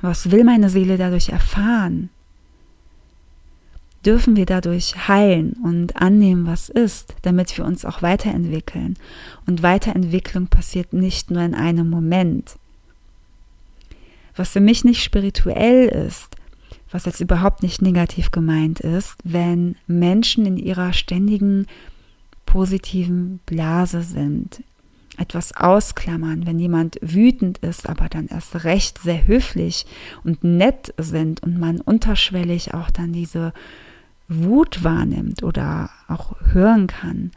was 0.00 0.30
will 0.30 0.44
meine 0.44 0.68
Seele 0.68 0.98
dadurch 0.98 1.30
erfahren? 1.30 2.10
Dürfen 4.04 4.36
wir 4.36 4.46
dadurch 4.46 5.08
heilen 5.08 5.52
und 5.62 5.96
annehmen, 5.96 6.46
was 6.46 6.68
ist, 6.68 7.14
damit 7.22 7.56
wir 7.56 7.64
uns 7.64 7.84
auch 7.84 8.02
weiterentwickeln. 8.02 8.96
Und 9.46 9.62
Weiterentwicklung 9.62 10.46
passiert 10.46 10.92
nicht 10.92 11.30
nur 11.30 11.42
in 11.42 11.54
einem 11.54 11.90
Moment. 11.90 12.56
Was 14.36 14.50
für 14.50 14.60
mich 14.60 14.84
nicht 14.84 15.02
spirituell 15.02 15.88
ist, 15.88 16.36
was 16.90 17.04
jetzt 17.04 17.20
überhaupt 17.20 17.62
nicht 17.62 17.82
negativ 17.82 18.30
gemeint 18.30 18.80
ist, 18.80 19.16
wenn 19.22 19.76
Menschen 19.86 20.46
in 20.46 20.56
ihrer 20.56 20.92
ständigen 20.92 21.66
positiven 22.46 23.38
Blase 23.46 24.02
sind, 24.02 24.62
etwas 25.18 25.54
ausklammern, 25.54 26.46
wenn 26.46 26.58
jemand 26.58 26.98
wütend 27.02 27.58
ist, 27.58 27.88
aber 27.88 28.08
dann 28.08 28.26
erst 28.28 28.64
recht 28.64 28.98
sehr 28.98 29.26
höflich 29.26 29.84
und 30.24 30.42
nett 30.42 30.94
sind 30.96 31.42
und 31.42 31.58
man 31.58 31.80
unterschwellig 31.80 32.72
auch 32.74 32.90
dann 32.90 33.12
diese 33.12 33.52
Wut 34.30 34.84
wahrnimmt 34.84 35.42
oder 35.42 35.90
auch 36.06 36.36
hören 36.52 36.86
kann 36.86 37.32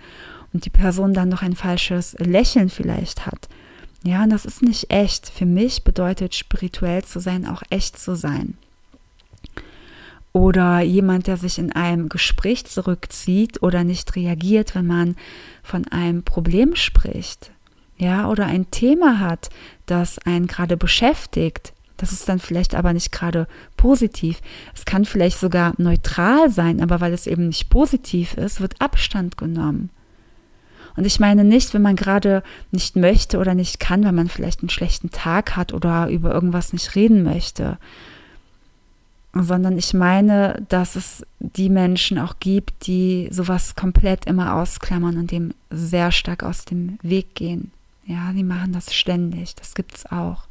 und 0.53 0.65
die 0.65 0.69
Person 0.69 1.13
dann 1.13 1.27
noch 1.27 1.41
ein 1.41 1.55
falsches 1.55 2.15
Lächeln 2.19 2.69
vielleicht 2.69 3.25
hat. 3.25 3.50
Ja, 4.03 4.27
das 4.27 4.45
ist 4.45 4.62
nicht 4.62 4.91
echt. 4.91 5.29
Für 5.29 5.47
mich 5.47 5.83
bedeutet 5.83 6.35
spirituell 6.35 7.03
zu 7.03 7.19
sein 7.19 7.47
auch 7.47 7.63
echt 7.69 7.97
zu 7.97 8.15
sein. 8.15 8.57
Oder 10.33 10.81
jemand, 10.81 11.27
der 11.27 11.38
sich 11.38 11.57
in 11.57 11.71
einem 11.71 12.09
Gespräch 12.09 12.65
zurückzieht 12.65 13.63
oder 13.63 13.83
nicht 13.83 14.15
reagiert, 14.15 14.75
wenn 14.75 14.88
man 14.88 15.15
von 15.63 15.88
einem 15.88 16.23
Problem 16.23 16.75
spricht. 16.75 17.51
Ja, 17.97 18.27
oder 18.29 18.45
ein 18.45 18.69
Thema 18.69 19.19
hat, 19.19 19.50
das 19.85 20.19
einen 20.19 20.47
gerade 20.47 20.77
beschäftigt 20.77 21.73
das 21.97 22.12
ist 22.12 22.27
dann 22.27 22.39
vielleicht 22.39 22.75
aber 22.75 22.93
nicht 22.93 23.12
gerade 23.12 23.47
positiv. 23.77 24.41
Es 24.73 24.85
kann 24.85 25.05
vielleicht 25.05 25.39
sogar 25.39 25.73
neutral 25.77 26.50
sein, 26.50 26.81
aber 26.81 27.01
weil 27.01 27.13
es 27.13 27.27
eben 27.27 27.47
nicht 27.47 27.69
positiv 27.69 28.35
ist, 28.35 28.62
wird 28.62 28.81
Abstand 28.81 29.38
genommen. 29.38 29.89
Und 30.95 31.05
ich 31.05 31.19
meine 31.19 31.43
nicht, 31.43 31.73
wenn 31.73 31.81
man 31.81 31.95
gerade 31.95 32.43
nicht 32.71 32.95
möchte 32.95 33.39
oder 33.39 33.55
nicht 33.55 33.79
kann, 33.79 34.03
wenn 34.03 34.15
man 34.15 34.29
vielleicht 34.29 34.62
einen 34.62 34.69
schlechten 34.69 35.09
Tag 35.09 35.55
hat 35.55 35.73
oder 35.73 36.09
über 36.09 36.33
irgendwas 36.33 36.73
nicht 36.73 36.95
reden 36.95 37.23
möchte, 37.23 37.77
sondern 39.33 39.77
ich 39.77 39.95
meine, 39.95 40.63
dass 40.69 40.95
es 40.95 41.25
die 41.39 41.69
Menschen 41.69 42.19
auch 42.19 42.35
gibt, 42.39 42.85
die 42.85 43.27
sowas 43.31 43.75
komplett 43.75 44.25
immer 44.25 44.55
ausklammern 44.55 45.17
und 45.17 45.31
dem 45.31 45.53
sehr 45.71 46.12
stark 46.12 46.43
aus 46.43 46.65
dem 46.65 47.00
Weg 47.01 47.33
gehen. 47.33 47.71
Ja, 48.05 48.31
die 48.33 48.43
machen 48.43 48.73
das 48.73 48.93
ständig. 48.93 49.55
Das 49.55 49.73
gibt 49.73 49.95
es 49.95 50.05
auch 50.05 50.43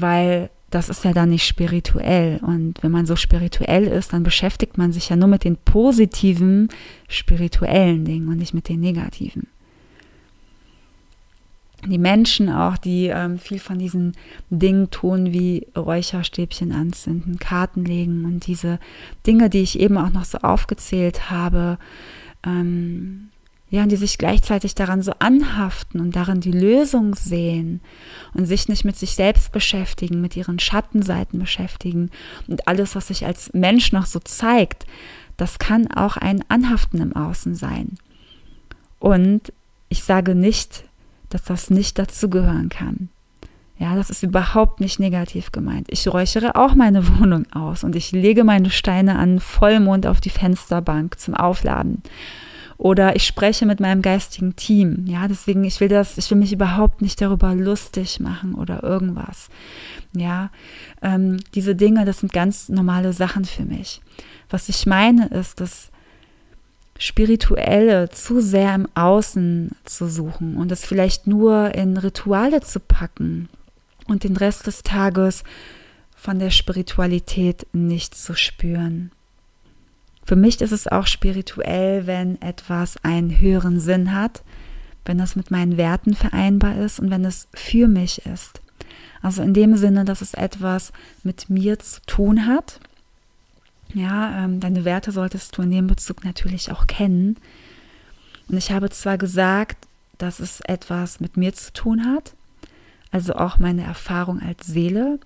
weil 0.00 0.50
das 0.70 0.88
ist 0.88 1.04
ja 1.04 1.12
dann 1.12 1.30
nicht 1.30 1.46
spirituell. 1.46 2.40
Und 2.42 2.82
wenn 2.82 2.90
man 2.90 3.06
so 3.06 3.14
spirituell 3.14 3.84
ist, 3.84 4.12
dann 4.12 4.24
beschäftigt 4.24 4.76
man 4.76 4.92
sich 4.92 5.08
ja 5.08 5.16
nur 5.16 5.28
mit 5.28 5.44
den 5.44 5.56
positiven 5.56 6.68
spirituellen 7.08 8.04
Dingen 8.04 8.28
und 8.28 8.38
nicht 8.38 8.54
mit 8.54 8.68
den 8.68 8.80
negativen. 8.80 9.46
Die 11.86 11.98
Menschen 11.98 12.48
auch, 12.48 12.78
die 12.78 13.06
ähm, 13.06 13.38
viel 13.38 13.58
von 13.58 13.78
diesen 13.78 14.14
Dingen 14.48 14.90
tun, 14.90 15.32
wie 15.32 15.66
Räucherstäbchen 15.76 16.72
anzünden, 16.72 17.38
Karten 17.38 17.84
legen 17.84 18.24
und 18.24 18.46
diese 18.46 18.78
Dinge, 19.26 19.50
die 19.50 19.60
ich 19.60 19.78
eben 19.78 19.98
auch 19.98 20.10
noch 20.10 20.24
so 20.24 20.38
aufgezählt 20.38 21.30
habe, 21.30 21.78
ähm, 22.44 23.28
ja, 23.74 23.82
und 23.82 23.90
die 23.90 23.96
sich 23.96 24.18
gleichzeitig 24.18 24.76
daran 24.76 25.02
so 25.02 25.14
anhaften 25.18 26.00
und 26.00 26.14
darin 26.14 26.40
die 26.40 26.52
Lösung 26.52 27.16
sehen 27.16 27.80
und 28.32 28.46
sich 28.46 28.68
nicht 28.68 28.84
mit 28.84 28.96
sich 28.96 29.16
selbst 29.16 29.50
beschäftigen, 29.50 30.20
mit 30.20 30.36
ihren 30.36 30.60
Schattenseiten 30.60 31.40
beschäftigen 31.40 32.12
und 32.46 32.68
alles, 32.68 32.94
was 32.94 33.08
sich 33.08 33.26
als 33.26 33.52
Mensch 33.52 33.90
noch 33.90 34.06
so 34.06 34.20
zeigt, 34.20 34.86
das 35.36 35.58
kann 35.58 35.90
auch 35.90 36.16
ein 36.16 36.44
Anhaften 36.48 37.00
im 37.00 37.16
Außen 37.16 37.56
sein. 37.56 37.98
Und 39.00 39.52
ich 39.88 40.04
sage 40.04 40.36
nicht, 40.36 40.84
dass 41.30 41.42
das 41.42 41.68
nicht 41.68 41.98
dazugehören 41.98 42.68
kann. 42.68 43.08
Ja, 43.76 43.96
das 43.96 44.08
ist 44.08 44.22
überhaupt 44.22 44.78
nicht 44.78 45.00
negativ 45.00 45.50
gemeint. 45.50 45.88
Ich 45.90 46.06
räuchere 46.06 46.54
auch 46.54 46.76
meine 46.76 47.08
Wohnung 47.18 47.44
aus 47.50 47.82
und 47.82 47.96
ich 47.96 48.12
lege 48.12 48.44
meine 48.44 48.70
Steine 48.70 49.18
an 49.18 49.40
Vollmond 49.40 50.06
auf 50.06 50.20
die 50.20 50.30
Fensterbank 50.30 51.18
zum 51.18 51.34
Aufladen 51.34 52.04
oder 52.76 53.16
ich 53.16 53.26
spreche 53.26 53.66
mit 53.66 53.80
meinem 53.80 54.02
geistigen 54.02 54.56
Team. 54.56 55.04
Ja, 55.06 55.28
deswegen, 55.28 55.64
ich 55.64 55.80
will 55.80 55.88
das, 55.88 56.18
ich 56.18 56.30
will 56.30 56.38
mich 56.38 56.52
überhaupt 56.52 57.02
nicht 57.02 57.20
darüber 57.20 57.54
lustig 57.54 58.20
machen 58.20 58.54
oder 58.54 58.82
irgendwas. 58.82 59.48
Ja, 60.12 60.50
ähm, 61.02 61.38
diese 61.54 61.74
Dinge, 61.74 62.04
das 62.04 62.20
sind 62.20 62.32
ganz 62.32 62.68
normale 62.68 63.12
Sachen 63.12 63.44
für 63.44 63.64
mich. 63.64 64.00
Was 64.50 64.68
ich 64.68 64.86
meine, 64.86 65.28
ist, 65.28 65.60
dass 65.60 65.90
Spirituelle 66.98 68.08
zu 68.10 68.40
sehr 68.40 68.74
im 68.74 68.88
Außen 68.94 69.72
zu 69.84 70.08
suchen 70.08 70.56
und 70.56 70.70
es 70.70 70.84
vielleicht 70.84 71.26
nur 71.26 71.74
in 71.74 71.96
Rituale 71.96 72.60
zu 72.60 72.78
packen 72.78 73.48
und 74.06 74.24
den 74.24 74.36
Rest 74.36 74.66
des 74.66 74.82
Tages 74.82 75.42
von 76.14 76.38
der 76.38 76.50
Spiritualität 76.50 77.66
nicht 77.72 78.14
zu 78.14 78.34
spüren. 78.34 79.10
Für 80.24 80.36
mich 80.36 80.60
ist 80.60 80.72
es 80.72 80.88
auch 80.88 81.06
spirituell, 81.06 82.06
wenn 82.06 82.40
etwas 82.40 82.96
einen 83.04 83.38
höheren 83.38 83.78
Sinn 83.78 84.14
hat, 84.14 84.42
wenn 85.04 85.20
es 85.20 85.36
mit 85.36 85.50
meinen 85.50 85.76
Werten 85.76 86.14
vereinbar 86.14 86.76
ist 86.76 86.98
und 86.98 87.10
wenn 87.10 87.24
es 87.24 87.48
für 87.54 87.88
mich 87.88 88.24
ist. 88.24 88.60
Also 89.20 89.42
in 89.42 89.54
dem 89.54 89.76
Sinne, 89.76 90.04
dass 90.04 90.20
es 90.20 90.34
etwas 90.34 90.92
mit 91.22 91.50
mir 91.50 91.78
zu 91.78 92.00
tun 92.06 92.46
hat. 92.46 92.80
Ja, 93.92 94.44
ähm, 94.44 94.60
deine 94.60 94.84
Werte 94.84 95.12
solltest 95.12 95.56
du 95.56 95.62
in 95.62 95.70
dem 95.70 95.86
Bezug 95.86 96.24
natürlich 96.24 96.72
auch 96.72 96.86
kennen. 96.86 97.36
Und 98.48 98.56
ich 98.56 98.72
habe 98.72 98.90
zwar 98.90 99.18
gesagt, 99.18 99.86
dass 100.18 100.40
es 100.40 100.60
etwas 100.60 101.20
mit 101.20 101.36
mir 101.36 101.54
zu 101.54 101.72
tun 101.72 102.04
hat, 102.06 102.34
also 103.10 103.34
auch 103.34 103.58
meine 103.58 103.84
Erfahrung 103.84 104.40
als 104.40 104.66
Seele, 104.66 105.18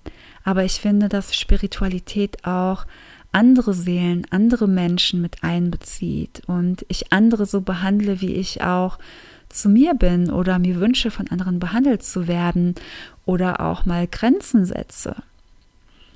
aber 0.44 0.64
ich 0.64 0.80
finde, 0.80 1.08
dass 1.08 1.36
Spiritualität 1.36 2.44
auch 2.44 2.86
andere 3.32 3.74
Seelen, 3.74 4.26
andere 4.30 4.66
Menschen 4.66 5.20
mit 5.20 5.42
einbezieht 5.42 6.42
und 6.46 6.84
ich 6.88 7.12
andere 7.12 7.46
so 7.46 7.60
behandle, 7.60 8.20
wie 8.20 8.32
ich 8.32 8.62
auch 8.62 8.98
zu 9.48 9.68
mir 9.68 9.94
bin 9.94 10.30
oder 10.30 10.58
mir 10.58 10.80
wünsche, 10.80 11.10
von 11.10 11.28
anderen 11.28 11.58
behandelt 11.58 12.02
zu 12.02 12.28
werden 12.28 12.74
oder 13.24 13.60
auch 13.60 13.86
mal 13.86 14.06
Grenzen 14.06 14.64
setze. 14.64 15.16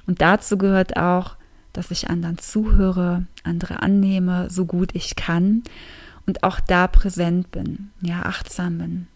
Und 0.06 0.20
dazu 0.20 0.58
gehört 0.58 0.96
auch, 0.96 1.36
dass 1.72 1.90
ich 1.90 2.10
anderen 2.10 2.38
zuhöre, 2.38 3.26
andere 3.44 3.82
annehme, 3.82 4.50
so 4.50 4.66
gut 4.66 4.94
ich 4.94 5.16
kann 5.16 5.62
und 6.26 6.42
auch 6.42 6.60
da 6.60 6.86
präsent 6.86 7.50
bin, 7.50 7.90
ja, 8.00 8.22
achtsam 8.22 8.78
bin. 8.78 9.06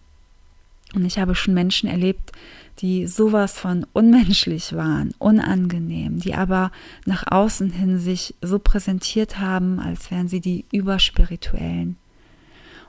Und 0.97 1.05
ich 1.05 1.19
habe 1.19 1.35
schon 1.35 1.53
Menschen 1.53 1.91
erlebt, 1.91 2.33
die 2.79 3.07
sowas 3.07 3.59
von 3.59 3.87
unmenschlich 3.93 4.75
waren, 4.75 5.12
unangenehm, 5.19 6.21
die 6.21 6.35
aber 6.35 6.73
nach 7.05 7.31
außen 7.31 7.71
hin 7.71 7.99
sich 7.99 8.35
so 8.41 8.59
präsentiert 8.59 9.38
haben, 9.38 9.79
als 9.79 10.11
wären 10.11 10.29
sie 10.29 10.41
die 10.41 10.65
überspirituellen. 10.73 11.97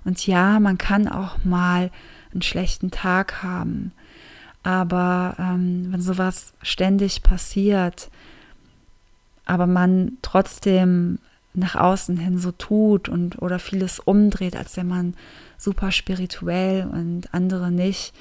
Und 0.06 0.26
ja, 0.26 0.62
man 0.62 0.78
kann 0.78 1.10
auch 1.10 1.44
mal 1.44 1.92
einen 2.32 2.42
schlechten 2.42 2.92
Tag 2.92 3.44
haben, 3.44 3.92
aber 4.64 5.36
ähm, 5.38 5.88
wenn 5.92 6.02
sowas 6.02 6.54
ständig 6.62 7.24
passiert, 7.24 8.10
aber 9.46 9.68
man 9.68 10.14
trotzdem 10.22 11.20
nach 11.58 11.76
außen 11.76 12.18
hin 12.18 12.38
so 12.38 12.52
tut 12.52 13.10
und 13.10 13.42
oder 13.42 13.60
vieles 13.60 14.00
umdreht, 14.00 14.56
als 14.56 14.78
wenn 14.78 14.88
man 14.88 15.14
super 15.58 15.92
spirituell 15.92 16.88
und 16.92 17.34
andere 17.34 17.72
nicht, 17.72 18.14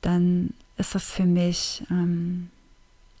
dann 0.00 0.50
ist 0.76 0.94
das 0.94 1.10
für 1.10 1.24
mich 1.24 1.84
ähm, 1.90 2.50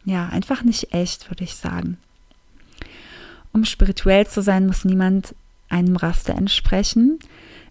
ja 0.04 0.28
einfach 0.28 0.64
nicht 0.64 0.92
echt, 0.92 1.30
würde 1.30 1.44
ich 1.44 1.54
sagen. 1.54 1.98
Um 3.52 3.64
spirituell 3.64 4.26
zu 4.26 4.42
sein, 4.42 4.66
muss 4.66 4.84
niemand 4.84 5.34
einem 5.68 5.96
Raster 5.96 6.34
entsprechen. 6.34 7.18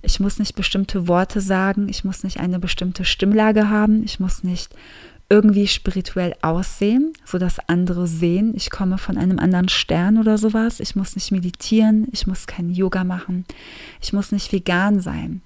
Ich 0.02 0.20
muss 0.20 0.40
nicht 0.40 0.56
bestimmte 0.56 1.08
Worte 1.08 1.42
sagen, 1.42 1.90
ich 1.90 2.04
muss 2.04 2.24
nicht 2.24 2.40
eine 2.40 2.60
bestimmte 2.60 3.04
Stimmlage 3.06 3.70
haben, 3.70 4.04
ich 4.04 4.20
muss 4.20 4.44
nicht 4.44 4.74
irgendwie 5.32 5.66
spirituell 5.66 6.36
aussehen, 6.42 7.14
sodass 7.24 7.70
andere 7.70 8.06
sehen, 8.06 8.52
ich 8.54 8.70
komme 8.70 8.98
von 8.98 9.18
einem 9.18 9.40
anderen 9.40 9.70
Stern 9.70 10.18
oder 10.18 10.38
sowas. 10.38 10.82
Ich 10.82 10.98
muss 10.98 11.16
nicht 11.16 11.32
meditieren, 11.32 12.10
ich 12.12 12.28
muss 12.28 12.48
kein 12.48 12.70
Yoga 12.70 13.06
machen, 13.06 13.46
ich 14.02 14.12
muss 14.12 14.34
nicht 14.34 14.52
vegan 14.52 15.00
sein. 15.00 15.42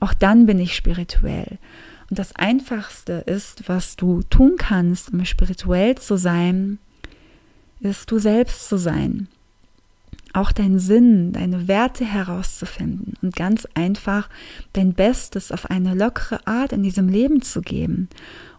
Auch 0.00 0.14
dann 0.14 0.46
bin 0.46 0.58
ich 0.58 0.74
spirituell. 0.74 1.58
Und 2.08 2.18
das 2.18 2.34
Einfachste 2.34 3.12
ist, 3.26 3.68
was 3.68 3.96
du 3.96 4.22
tun 4.30 4.54
kannst, 4.56 5.12
um 5.12 5.22
spirituell 5.26 5.96
zu 5.96 6.16
sein, 6.16 6.78
ist 7.80 8.10
du 8.10 8.18
selbst 8.18 8.70
zu 8.70 8.78
sein. 8.78 9.28
Auch 10.32 10.50
deinen 10.50 10.78
Sinn, 10.78 11.32
deine 11.32 11.68
Werte 11.68 12.06
herauszufinden 12.06 13.18
und 13.20 13.36
ganz 13.36 13.68
einfach 13.74 14.30
dein 14.72 14.94
Bestes 14.94 15.52
auf 15.52 15.70
eine 15.70 15.94
lockere 15.94 16.46
Art 16.46 16.72
in 16.72 16.82
diesem 16.82 17.08
Leben 17.08 17.42
zu 17.42 17.60
geben 17.60 18.08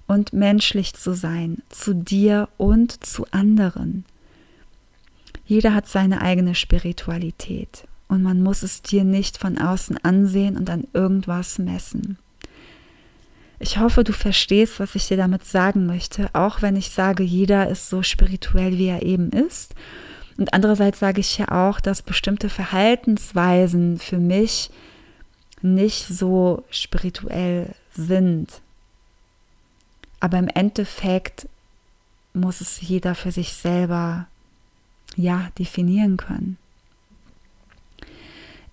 und 0.07 0.33
menschlich 0.33 0.93
zu 0.93 1.13
sein, 1.13 1.61
zu 1.69 1.93
dir 1.93 2.49
und 2.57 3.03
zu 3.05 3.25
anderen. 3.31 4.05
Jeder 5.45 5.73
hat 5.73 5.87
seine 5.87 6.21
eigene 6.21 6.55
Spiritualität 6.55 7.87
und 8.07 8.23
man 8.23 8.41
muss 8.41 8.63
es 8.63 8.81
dir 8.81 9.03
nicht 9.03 9.37
von 9.37 9.57
außen 9.57 9.97
ansehen 10.03 10.57
und 10.57 10.69
an 10.69 10.85
irgendwas 10.93 11.59
messen. 11.59 12.17
Ich 13.59 13.77
hoffe, 13.77 14.03
du 14.03 14.11
verstehst, 14.11 14.79
was 14.79 14.95
ich 14.95 15.07
dir 15.07 15.17
damit 15.17 15.45
sagen 15.45 15.85
möchte, 15.85 16.29
auch 16.33 16.61
wenn 16.61 16.75
ich 16.75 16.89
sage, 16.89 17.23
jeder 17.23 17.69
ist 17.69 17.89
so 17.89 18.03
spirituell, 18.03 18.77
wie 18.77 18.87
er 18.87 19.03
eben 19.03 19.29
ist. 19.29 19.73
Und 20.37 20.53
andererseits 20.53 20.99
sage 20.99 21.21
ich 21.21 21.37
ja 21.37 21.49
auch, 21.49 21.79
dass 21.79 22.01
bestimmte 22.01 22.49
Verhaltensweisen 22.49 23.97
für 23.97 24.17
mich 24.17 24.69
nicht 25.61 26.07
so 26.07 26.63
spirituell 26.69 27.73
sind. 27.93 28.61
Aber 30.19 30.37
im 30.37 30.47
Endeffekt 30.47 31.47
muss 32.33 32.61
es 32.61 32.81
jeder 32.81 33.15
für 33.15 33.31
sich 33.31 33.53
selber 33.53 34.27
ja 35.15 35.49
definieren 35.57 36.17
können. 36.17 36.57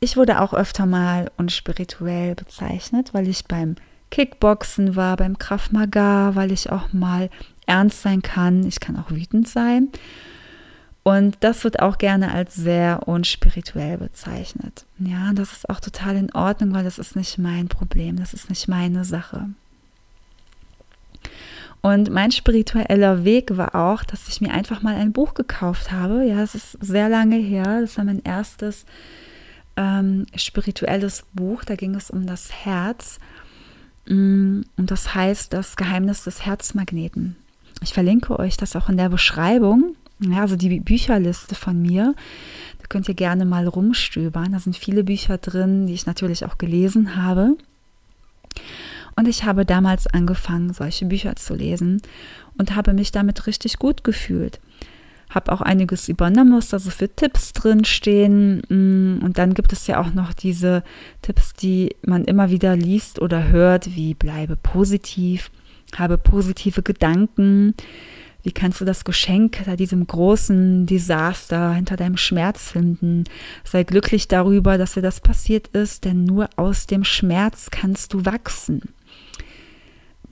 Ich 0.01 0.17
wurde 0.17 0.41
auch 0.41 0.53
öfter 0.53 0.85
mal 0.85 1.31
unspirituell 1.37 2.35
bezeichnet, 2.35 3.15
weil 3.15 3.29
ich 3.29 3.45
beim 3.45 3.77
Kickboxen 4.11 4.97
war, 4.97 5.17
beim 5.17 5.39
Krav 5.39 5.71
weil 5.73 6.51
ich 6.51 6.71
auch 6.71 6.93
mal 6.93 7.31
ernst 7.67 8.03
sein 8.03 8.21
kann. 8.21 8.67
Ich 8.67 8.81
kann 8.81 8.97
auch 8.97 9.11
wütend 9.11 9.49
sein. 9.49 9.89
Und 11.05 11.37
das 11.41 11.65
wird 11.65 11.81
auch 11.81 11.99
gerne 11.99 12.33
als 12.33 12.55
sehr 12.55 13.09
unspirituell 13.09 13.99
bezeichnet. 13.99 14.87
Ja, 14.99 15.33
das 15.33 15.53
ist 15.53 15.69
auch 15.69 15.81
total 15.81 16.17
in 16.17 16.33
Ordnung, 16.33 16.75
weil 16.75 16.85
das 16.85 16.99
ist 16.99 17.17
nicht 17.17 17.39
mein 17.39 17.69
Problem, 17.69 18.17
das 18.17 18.35
ist 18.35 18.51
nicht 18.51 18.69
meine 18.69 19.05
Sache. 19.05 19.51
Und 21.83 22.11
mein 22.11 22.31
spiritueller 22.31 23.25
Weg 23.25 23.57
war 23.57 23.75
auch, 23.75 24.05
dass 24.05 24.29
ich 24.29 24.41
mir 24.41 24.53
einfach 24.53 24.83
mal 24.83 24.95
ein 24.95 25.13
Buch 25.13 25.35
gekauft 25.35 25.91
habe. 25.91 26.25
Ja, 26.25 26.41
es 26.41 26.55
ist 26.55 26.79
sehr 26.81 27.09
lange 27.09 27.37
her. 27.37 27.81
Das 27.81 27.99
war 27.99 28.05
mein 28.05 28.23
erstes 28.23 28.87
ähm, 29.77 30.27
spirituelles 30.37 31.25
Buch. 31.33 31.65
Da 31.65 31.75
ging 31.75 31.97
es 31.97 32.09
um 32.09 32.25
das 32.25 32.53
Herz. 32.65 33.19
Mm, 34.07 34.61
und 34.77 34.91
das 34.93 35.17
heißt 35.17 35.53
das 35.53 35.75
Geheimnis 35.75 36.23
des 36.23 36.47
Herzmagneten. 36.47 37.35
Ich 37.83 37.93
verlinke 37.93 38.39
euch 38.39 38.57
das 38.57 38.77
auch 38.77 38.89
in 38.89 38.97
der 38.97 39.09
Beschreibung. 39.09 39.97
Ja, 40.21 40.43
also 40.43 40.55
die 40.55 40.79
Bücherliste 40.79 41.57
von 41.57 41.83
mir. 41.83 42.15
Da 42.79 42.87
könnt 42.87 43.09
ihr 43.09 43.15
gerne 43.15 43.45
mal 43.45 43.67
rumstöbern. 43.67 44.53
Da 44.53 44.61
sind 44.61 44.77
viele 44.77 45.03
Bücher 45.03 45.39
drin, 45.39 45.89
die 45.89 45.95
ich 45.95 46.07
natürlich 46.07 46.45
auch 46.45 46.59
gelesen 46.59 47.17
habe. 47.17 47.57
Und 49.17 49.29
ich 49.29 49.45
habe 49.45 49.65
damals 49.65 50.07
angefangen, 50.07 50.73
solche 50.73 51.07
Bücher 51.07 51.37
zu 51.37 51.55
lesen 51.55 52.01
und 52.59 52.75
habe 52.75 52.93
mich 52.93 53.13
damit 53.13 53.47
richtig 53.47 53.79
gut 53.79 54.05
gefühlt. 54.05 54.61
Habe 55.31 55.53
auch 55.53 55.61
einiges 55.61 56.09
übernommen, 56.09 56.57
was 56.57 56.69
da 56.69 56.79
so 56.79 56.91
für 56.91 57.09
Tipps 57.09 57.53
drin 57.53 57.85
stehen. 57.85 58.63
Mm, 58.69 59.25
und 59.25 59.39
dann 59.39 59.55
gibt 59.55 59.73
es 59.73 59.87
ja 59.87 60.01
auch 60.01 60.13
noch 60.13 60.33
diese 60.35 60.83
Tipps, 61.23 61.55
die 61.55 61.95
man 62.05 62.25
immer 62.25 62.51
wieder 62.51 62.77
liest 62.77 63.21
oder 63.21 63.49
hört, 63.49 63.95
wie 63.95 64.15
bleibe 64.15 64.57
positiv, 64.57 65.51
habe 65.97 66.19
positive 66.19 66.83
Gedanken. 66.83 67.75
Wie 68.43 68.53
kannst 68.53 68.81
du 68.81 68.85
das 68.85 69.05
Geschenk 69.05 69.57
hinter 69.57 69.77
diesem 69.77 70.07
großen 70.07 70.85
Desaster, 70.85 71.75
hinter 71.75 71.97
deinem 71.97 72.17
Schmerz 72.17 72.73
finden? 72.73 73.25
Sei 73.63 73.85
glücklich 73.85 74.27
darüber, 74.27 74.79
dass 74.79 74.95
dir 74.95 75.03
das 75.03 75.21
passiert 75.21 75.69
ist, 75.69 76.05
denn 76.05 76.25
nur 76.25 76.51
aus 76.57 76.87
dem 76.87 77.05
Schmerz 77.05 77.69
kannst 77.71 78.13
du 78.13 78.25
wachsen 78.25 78.83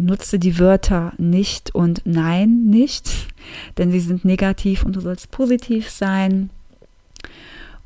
nutze 0.01 0.39
die 0.39 0.59
Wörter 0.59 1.13
nicht 1.19 1.75
und 1.75 2.03
nein 2.05 2.65
nicht, 2.65 3.09
denn 3.79 3.93
sie 3.93 4.01
sind 4.01 4.25
negativ 4.25 4.85
und 4.85 4.97
du 4.97 5.01
sollst 5.01 5.31
positiv 5.31 5.91
sein. 5.91 6.51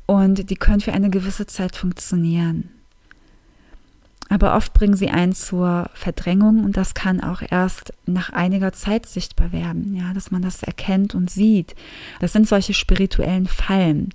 Und 0.07 0.49
die 0.49 0.55
können 0.55 0.81
für 0.81 0.93
eine 0.93 1.09
gewisse 1.09 1.47
Zeit 1.47 1.75
funktionieren. 1.75 2.69
Aber 4.29 4.55
oft 4.55 4.73
bringen 4.73 4.95
sie 4.95 5.09
einen 5.09 5.33
zur 5.33 5.89
Verdrängung 5.93 6.63
und 6.63 6.77
das 6.77 6.95
kann 6.95 7.21
auch 7.21 7.43
erst 7.47 7.93
nach 8.05 8.31
einiger 8.31 8.73
Zeit 8.73 9.05
sichtbar 9.05 9.51
werden, 9.51 9.95
ja, 9.95 10.13
dass 10.13 10.31
man 10.31 10.41
das 10.41 10.63
erkennt 10.63 11.13
und 11.13 11.29
sieht. 11.29 11.75
Das 12.19 12.33
sind 12.33 12.47
solche 12.47 12.73
spirituellen 12.73 13.45
Fallen. 13.45 14.09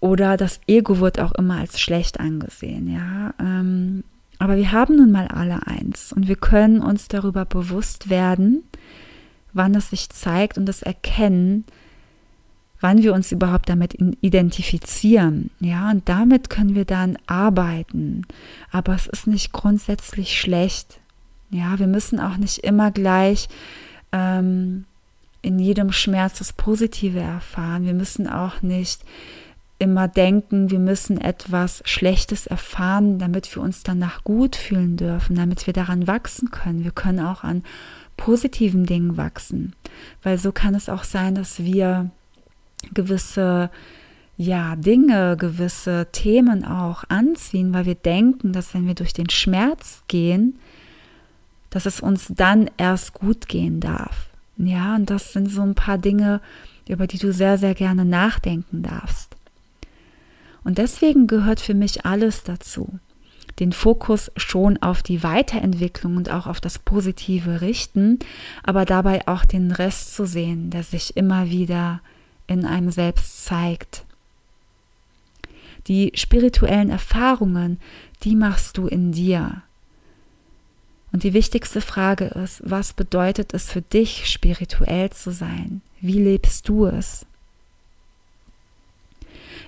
Oder 0.00 0.36
das 0.36 0.60
Ego 0.66 1.00
wird 1.00 1.18
auch 1.20 1.32
immer 1.32 1.56
als 1.56 1.80
schlecht 1.80 2.20
angesehen, 2.20 2.92
ja. 2.92 3.32
Ähm, 3.40 4.04
aber 4.38 4.56
wir 4.56 4.72
haben 4.72 4.96
nun 4.96 5.10
mal 5.10 5.28
alle 5.28 5.66
eins 5.66 6.12
und 6.12 6.28
wir 6.28 6.36
können 6.36 6.80
uns 6.80 7.08
darüber 7.08 7.44
bewusst 7.44 8.10
werden, 8.10 8.62
wann 9.52 9.74
es 9.74 9.90
sich 9.90 10.08
zeigt 10.10 10.58
und 10.58 10.66
das 10.66 10.82
erkennen, 10.82 11.64
wann 12.80 13.02
wir 13.02 13.14
uns 13.14 13.32
überhaupt 13.32 13.68
damit 13.68 13.94
identifizieren. 14.20 15.50
Ja, 15.60 15.90
und 15.90 16.08
damit 16.08 16.50
können 16.50 16.74
wir 16.74 16.84
dann 16.84 17.16
arbeiten. 17.26 18.26
Aber 18.70 18.94
es 18.94 19.06
ist 19.06 19.26
nicht 19.26 19.52
grundsätzlich 19.52 20.38
schlecht. 20.38 21.00
Ja, 21.50 21.78
wir 21.78 21.86
müssen 21.86 22.20
auch 22.20 22.36
nicht 22.36 22.58
immer 22.58 22.90
gleich 22.90 23.48
ähm, 24.12 24.84
in 25.40 25.58
jedem 25.58 25.92
Schmerz 25.92 26.38
das 26.38 26.52
Positive 26.52 27.20
erfahren. 27.20 27.86
Wir 27.86 27.94
müssen 27.94 28.28
auch 28.28 28.60
nicht 28.62 29.00
immer 29.78 30.08
denken, 30.08 30.70
wir 30.70 30.78
müssen 30.78 31.20
etwas 31.20 31.82
Schlechtes 31.84 32.46
erfahren, 32.46 33.18
damit 33.18 33.54
wir 33.54 33.62
uns 33.62 33.82
danach 33.82 34.24
gut 34.24 34.56
fühlen 34.56 34.96
dürfen, 34.96 35.36
damit 35.36 35.66
wir 35.66 35.74
daran 35.74 36.06
wachsen 36.06 36.50
können. 36.50 36.84
Wir 36.84 36.92
können 36.92 37.20
auch 37.20 37.42
an 37.44 37.62
positiven 38.16 38.86
Dingen 38.86 39.16
wachsen, 39.16 39.74
weil 40.22 40.38
so 40.38 40.52
kann 40.52 40.74
es 40.74 40.88
auch 40.88 41.04
sein, 41.04 41.34
dass 41.34 41.64
wir 41.64 42.10
gewisse 42.92 43.70
ja, 44.36 44.76
Dinge, 44.76 45.36
gewisse 45.36 46.08
Themen 46.10 46.64
auch 46.64 47.04
anziehen, 47.08 47.72
weil 47.72 47.86
wir 47.86 47.94
denken, 47.94 48.52
dass 48.52 48.74
wenn 48.74 48.86
wir 48.86 48.94
durch 48.94 49.12
den 49.12 49.30
Schmerz 49.30 50.02
gehen, 50.08 50.58
dass 51.70 51.86
es 51.86 52.00
uns 52.00 52.32
dann 52.34 52.70
erst 52.76 53.14
gut 53.14 53.48
gehen 53.48 53.80
darf. 53.80 54.28
Ja, 54.56 54.94
und 54.94 55.10
das 55.10 55.32
sind 55.32 55.50
so 55.50 55.62
ein 55.62 55.74
paar 55.74 55.98
Dinge, 55.98 56.40
über 56.88 57.06
die 57.06 57.18
du 57.18 57.32
sehr, 57.32 57.58
sehr 57.58 57.74
gerne 57.74 58.04
nachdenken 58.04 58.82
darfst. 58.82 59.36
Und 60.64 60.78
deswegen 60.78 61.26
gehört 61.26 61.60
für 61.60 61.74
mich 61.74 62.04
alles 62.04 62.42
dazu. 62.42 62.98
Den 63.60 63.72
Fokus 63.72 64.32
schon 64.36 64.82
auf 64.82 65.02
die 65.02 65.22
Weiterentwicklung 65.22 66.16
und 66.16 66.30
auch 66.30 66.46
auf 66.46 66.60
das 66.60 66.78
Positive 66.78 67.60
richten, 67.60 68.18
aber 68.64 68.84
dabei 68.84 69.28
auch 69.28 69.44
den 69.44 69.70
Rest 69.70 70.14
zu 70.14 70.26
sehen, 70.26 70.70
der 70.70 70.82
sich 70.82 71.16
immer 71.16 71.50
wieder 71.50 72.00
in 72.46 72.66
einem 72.66 72.90
selbst 72.90 73.44
zeigt. 73.44 74.04
Die 75.86 76.12
spirituellen 76.14 76.90
Erfahrungen, 76.90 77.78
die 78.22 78.34
machst 78.34 78.78
du 78.78 78.86
in 78.86 79.12
dir. 79.12 79.62
Und 81.12 81.22
die 81.22 81.34
wichtigste 81.34 81.80
Frage 81.80 82.24
ist, 82.24 82.62
was 82.64 82.92
bedeutet 82.92 83.54
es 83.54 83.70
für 83.70 83.82
dich, 83.82 84.26
spirituell 84.26 85.10
zu 85.10 85.30
sein? 85.30 85.80
Wie 86.00 86.20
lebst 86.20 86.68
du 86.68 86.86
es? 86.86 87.24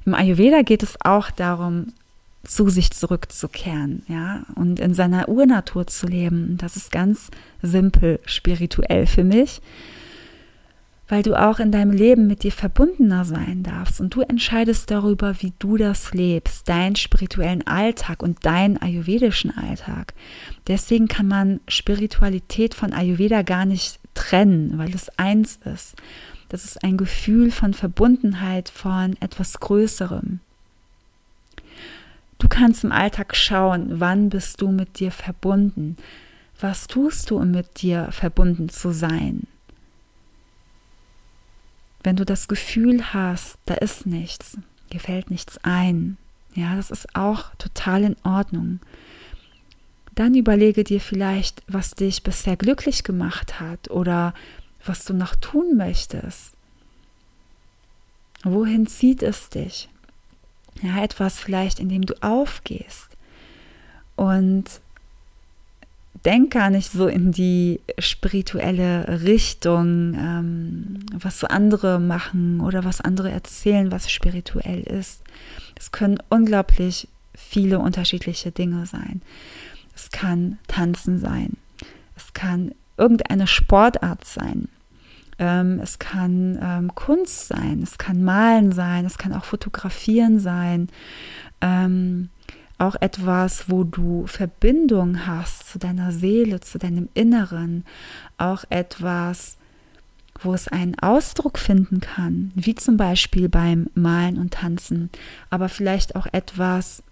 Im 0.06 0.14
Ayurveda 0.14 0.62
geht 0.62 0.82
es 0.82 0.96
auch 1.04 1.30
darum, 1.30 1.92
zu 2.44 2.68
sich 2.68 2.92
zurückzukehren, 2.92 4.04
ja, 4.06 4.44
und 4.54 4.78
in 4.78 4.94
seiner 4.94 5.28
Urnatur 5.28 5.86
zu 5.88 6.06
leben. 6.06 6.56
Das 6.58 6.76
ist 6.76 6.92
ganz 6.92 7.30
simpel 7.60 8.20
spirituell 8.24 9.06
für 9.06 9.24
mich 9.24 9.60
weil 11.08 11.22
du 11.22 11.34
auch 11.40 11.60
in 11.60 11.70
deinem 11.70 11.92
Leben 11.92 12.26
mit 12.26 12.42
dir 12.42 12.52
verbundener 12.52 13.24
sein 13.24 13.62
darfst 13.62 14.00
und 14.00 14.14
du 14.14 14.22
entscheidest 14.22 14.90
darüber, 14.90 15.40
wie 15.40 15.52
du 15.58 15.76
das 15.76 16.12
lebst, 16.12 16.68
deinen 16.68 16.96
spirituellen 16.96 17.66
Alltag 17.66 18.22
und 18.22 18.44
deinen 18.44 18.76
ayurvedischen 18.78 19.56
Alltag. 19.56 20.14
Deswegen 20.66 21.06
kann 21.06 21.28
man 21.28 21.60
Spiritualität 21.68 22.74
von 22.74 22.92
Ayurveda 22.92 23.42
gar 23.42 23.66
nicht 23.66 24.00
trennen, 24.14 24.78
weil 24.78 24.94
es 24.94 25.08
eins 25.18 25.60
ist. 25.64 25.94
Das 26.48 26.64
ist 26.64 26.82
ein 26.84 26.96
Gefühl 26.96 27.50
von 27.50 27.74
Verbundenheit, 27.74 28.68
von 28.68 29.16
etwas 29.20 29.58
Größerem. 29.60 30.40
Du 32.38 32.48
kannst 32.48 32.84
im 32.84 32.92
Alltag 32.92 33.34
schauen, 33.34 33.98
wann 34.00 34.28
bist 34.28 34.60
du 34.60 34.70
mit 34.70 34.98
dir 35.00 35.10
verbunden? 35.10 35.96
Was 36.60 36.86
tust 36.86 37.30
du, 37.30 37.38
um 37.38 37.50
mit 37.50 37.82
dir 37.82 38.08
verbunden 38.12 38.68
zu 38.68 38.92
sein? 38.92 39.46
Wenn 42.02 42.16
du 42.16 42.24
das 42.24 42.46
Gefühl 42.46 43.12
hast, 43.12 43.58
da 43.64 43.74
ist 43.74 44.06
nichts, 44.06 44.58
dir 44.92 45.00
fällt 45.00 45.30
nichts 45.30 45.58
ein, 45.64 46.18
ja, 46.54 46.76
das 46.76 46.90
ist 46.90 47.14
auch 47.14 47.54
total 47.56 48.04
in 48.04 48.16
Ordnung. 48.22 48.80
Dann 50.14 50.34
überlege 50.34 50.84
dir 50.84 51.00
vielleicht, 51.00 51.62
was 51.68 51.90
dich 51.90 52.22
bisher 52.22 52.56
glücklich 52.56 53.04
gemacht 53.04 53.60
hat 53.60 53.90
oder 53.90 54.32
was 54.88 55.04
du 55.04 55.14
noch 55.14 55.34
tun 55.36 55.76
möchtest. 55.76 56.52
Wohin 58.44 58.86
zieht 58.86 59.22
es 59.22 59.48
dich? 59.48 59.88
Ja, 60.82 61.02
etwas 61.02 61.38
vielleicht, 61.38 61.80
in 61.80 61.88
dem 61.88 62.02
du 62.02 62.14
aufgehst. 62.22 63.08
Und 64.14 64.80
denk 66.24 66.52
gar 66.52 66.70
nicht 66.70 66.90
so 66.90 67.06
in 67.06 67.32
die 67.32 67.80
spirituelle 67.98 69.22
Richtung, 69.22 70.14
ähm, 70.14 71.06
was 71.12 71.40
so 71.40 71.46
andere 71.46 72.00
machen 72.00 72.60
oder 72.60 72.84
was 72.84 73.00
andere 73.00 73.30
erzählen, 73.30 73.92
was 73.92 74.10
spirituell 74.10 74.80
ist. 74.80 75.22
Es 75.76 75.92
können 75.92 76.18
unglaublich 76.28 77.08
viele 77.34 77.78
unterschiedliche 77.78 78.50
Dinge 78.50 78.86
sein. 78.86 79.22
Es 79.94 80.10
kann 80.10 80.58
Tanzen 80.66 81.18
sein. 81.18 81.56
Es 82.16 82.32
kann 82.32 82.72
irgendeine 82.96 83.46
Sportart 83.46 84.24
sein. 84.24 84.68
Ähm, 85.38 85.80
es 85.80 85.98
kann 85.98 86.58
ähm, 86.62 86.94
Kunst 86.94 87.48
sein. 87.48 87.80
Es 87.82 87.98
kann 87.98 88.22
Malen 88.22 88.72
sein. 88.72 89.04
Es 89.04 89.18
kann 89.18 89.32
auch 89.32 89.44
Fotografieren 89.44 90.38
sein. 90.38 90.88
Ähm, 91.60 92.30
auch 92.78 92.96
etwas, 93.00 93.70
wo 93.70 93.84
du 93.84 94.26
Verbindung 94.26 95.26
hast 95.26 95.68
zu 95.68 95.78
deiner 95.78 96.12
Seele, 96.12 96.60
zu 96.60 96.78
deinem 96.78 97.08
Inneren, 97.14 97.84
auch 98.36 98.64
etwas, 98.68 99.56
wo 100.42 100.52
es 100.52 100.68
einen 100.68 100.98
Ausdruck 100.98 101.58
finden 101.58 102.00
kann, 102.00 102.52
wie 102.54 102.74
zum 102.74 102.96
Beispiel 102.98 103.48
beim 103.48 103.88
Malen 103.94 104.38
und 104.38 104.54
Tanzen, 104.54 105.10
aber 105.48 105.70
vielleicht 105.70 106.16
auch 106.16 106.26
etwas, 106.32 107.02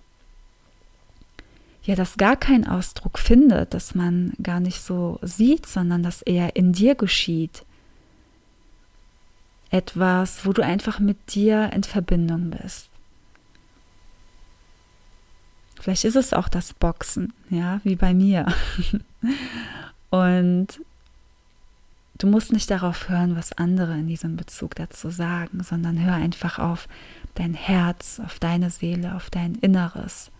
ja, 1.82 1.94
das 1.94 2.16
gar 2.16 2.36
keinen 2.36 2.66
Ausdruck 2.66 3.18
findet, 3.18 3.72
dass 3.72 3.94
man 3.94 4.34
gar 4.42 4.60
nicht 4.60 4.80
so 4.80 5.18
sieht, 5.22 5.66
sondern 5.66 6.02
das 6.02 6.22
eher 6.22 6.56
in 6.56 6.72
dir 6.72 6.94
geschieht. 6.94 7.64
Etwas, 9.70 10.46
wo 10.46 10.52
du 10.52 10.62
einfach 10.62 10.98
mit 10.98 11.34
dir 11.34 11.72
in 11.72 11.82
Verbindung 11.82 12.50
bist. 12.50 12.88
Vielleicht 15.80 16.04
ist 16.04 16.16
es 16.16 16.32
auch 16.32 16.48
das 16.48 16.72
Boxen, 16.72 17.32
ja, 17.50 17.80
wie 17.84 17.96
bei 17.96 18.14
mir. 18.14 18.46
Und 20.10 20.80
du 22.16 22.26
musst 22.26 22.52
nicht 22.52 22.70
darauf 22.70 23.08
hören, 23.08 23.36
was 23.36 23.52
andere 23.52 23.92
in 23.98 24.06
diesem 24.06 24.36
Bezug 24.36 24.74
dazu 24.76 25.10
sagen, 25.10 25.62
sondern 25.62 26.02
hör 26.02 26.14
einfach 26.14 26.58
auf 26.58 26.88
dein 27.34 27.52
Herz, 27.52 28.20
auf 28.24 28.38
deine 28.38 28.70
Seele, 28.70 29.14
auf 29.14 29.28
dein 29.28 29.56
Inneres. 29.56 30.30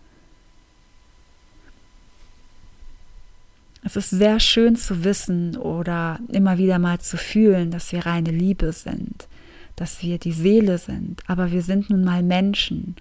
Es 3.85 3.95
ist 3.95 4.09
sehr 4.09 4.39
schön 4.39 4.75
zu 4.75 5.03
wissen 5.03 5.57
oder 5.57 6.19
immer 6.29 6.57
wieder 6.57 6.79
mal 6.79 6.99
zu 6.99 7.17
fühlen, 7.17 7.69
dass 7.69 7.91
wir 7.91 8.07
reine 8.07 8.31
Liebe 8.31 8.73
sind, 8.73 9.27
dass 9.75 10.01
wir 10.01 10.17
die 10.17 10.31
Seele 10.31 10.79
sind, 10.79 11.21
aber 11.27 11.51
wir 11.51 11.61
sind 11.61 11.91
nun 11.91 12.03
mal 12.03 12.23
Menschen 12.23 12.95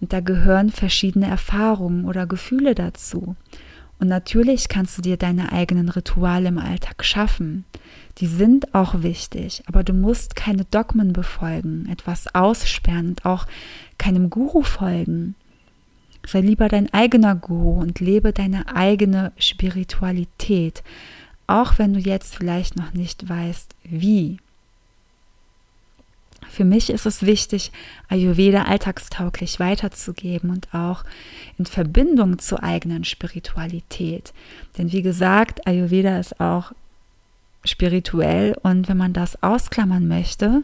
und 0.00 0.12
da 0.12 0.18
gehören 0.18 0.70
verschiedene 0.70 1.28
Erfahrungen 1.28 2.06
oder 2.06 2.26
Gefühle 2.26 2.74
dazu. 2.74 3.36
Und 4.00 4.08
natürlich 4.08 4.68
kannst 4.68 4.98
du 4.98 5.02
dir 5.02 5.16
deine 5.16 5.52
eigenen 5.52 5.88
Rituale 5.88 6.48
im 6.48 6.58
Alltag 6.58 7.04
schaffen. 7.04 7.64
Die 8.18 8.26
sind 8.26 8.74
auch 8.74 9.02
wichtig, 9.04 9.62
aber 9.66 9.84
du 9.84 9.92
musst 9.92 10.34
keine 10.34 10.64
Dogmen 10.64 11.12
befolgen, 11.12 11.88
etwas 11.88 12.34
aussperren 12.34 13.10
und 13.10 13.24
auch 13.24 13.46
keinem 13.96 14.28
Guru 14.28 14.62
folgen. 14.62 15.36
Sei 16.26 16.40
lieber 16.40 16.68
dein 16.68 16.92
eigener 16.92 17.36
Guru 17.36 17.80
und 17.80 18.00
lebe 18.00 18.32
deine 18.32 18.74
eigene 18.74 19.32
Spiritualität, 19.38 20.82
auch 21.46 21.78
wenn 21.78 21.94
du 21.94 22.00
jetzt 22.00 22.34
vielleicht 22.34 22.76
noch 22.76 22.92
nicht 22.92 23.28
weißt, 23.28 23.74
wie. 23.84 24.38
Für 26.48 26.64
mich 26.64 26.90
ist 26.90 27.06
es 27.06 27.24
wichtig, 27.24 27.70
Ayurveda 28.08 28.62
alltagstauglich 28.62 29.60
weiterzugeben 29.60 30.50
und 30.50 30.72
auch 30.74 31.04
in 31.58 31.66
Verbindung 31.66 32.38
zur 32.38 32.62
eigenen 32.62 33.04
Spiritualität. 33.04 34.32
Denn 34.78 34.90
wie 34.90 35.02
gesagt, 35.02 35.66
Ayurveda 35.66 36.18
ist 36.18 36.40
auch 36.40 36.72
spirituell 37.64 38.56
und 38.62 38.88
wenn 38.88 38.96
man 38.96 39.12
das 39.12 39.42
ausklammern 39.42 40.08
möchte, 40.08 40.62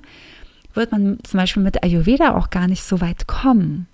wird 0.74 0.92
man 0.92 1.18
zum 1.22 1.38
Beispiel 1.38 1.62
mit 1.62 1.82
Ayurveda 1.84 2.36
auch 2.36 2.50
gar 2.50 2.66
nicht 2.68 2.82
so 2.82 3.00
weit 3.00 3.26
kommen. 3.26 3.86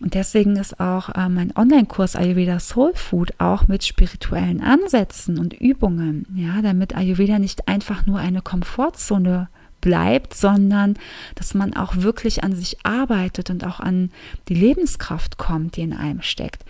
Und 0.00 0.12
deswegen 0.12 0.56
ist 0.56 0.78
auch 0.78 1.08
äh, 1.14 1.28
mein 1.28 1.56
Online-Kurs 1.56 2.16
Ayurveda 2.16 2.60
Soul 2.60 2.92
Food 2.94 3.32
auch 3.38 3.66
mit 3.66 3.82
spirituellen 3.82 4.60
Ansätzen 4.60 5.38
und 5.38 5.54
Übungen, 5.54 6.26
ja, 6.34 6.60
damit 6.60 6.94
Ayurveda 6.94 7.38
nicht 7.38 7.66
einfach 7.66 8.04
nur 8.04 8.18
eine 8.18 8.42
Komfortzone 8.42 9.48
bleibt, 9.80 10.34
sondern 10.34 10.94
dass 11.34 11.54
man 11.54 11.74
auch 11.74 11.96
wirklich 11.96 12.44
an 12.44 12.54
sich 12.54 12.84
arbeitet 12.84 13.48
und 13.50 13.64
auch 13.64 13.80
an 13.80 14.10
die 14.48 14.54
Lebenskraft 14.54 15.38
kommt, 15.38 15.76
die 15.76 15.82
in 15.82 15.94
einem 15.94 16.22
steckt. 16.22 16.64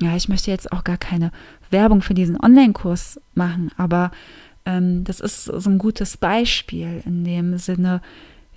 Ja, 0.00 0.16
ich 0.16 0.28
möchte 0.28 0.50
jetzt 0.50 0.70
auch 0.70 0.84
gar 0.84 0.98
keine 0.98 1.32
Werbung 1.70 2.02
für 2.02 2.14
diesen 2.14 2.38
Online-Kurs 2.38 3.20
machen, 3.34 3.70
aber 3.76 4.12
ähm, 4.66 5.02
das 5.04 5.18
ist 5.18 5.44
so 5.44 5.68
ein 5.68 5.78
gutes 5.78 6.16
Beispiel 6.16 7.02
in 7.04 7.24
dem 7.24 7.58
Sinne, 7.58 8.00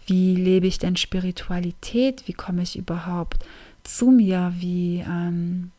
wie 0.05 0.35
lebe 0.35 0.67
ich 0.67 0.77
denn 0.77 0.95
Spiritualität, 0.95 2.27
wie 2.27 2.33
komme 2.33 2.61
ich 2.61 2.77
überhaupt 2.77 3.43
zu 3.85 4.11
mir, 4.11 4.53
wie, 4.57 5.03
ähm, 5.07 5.71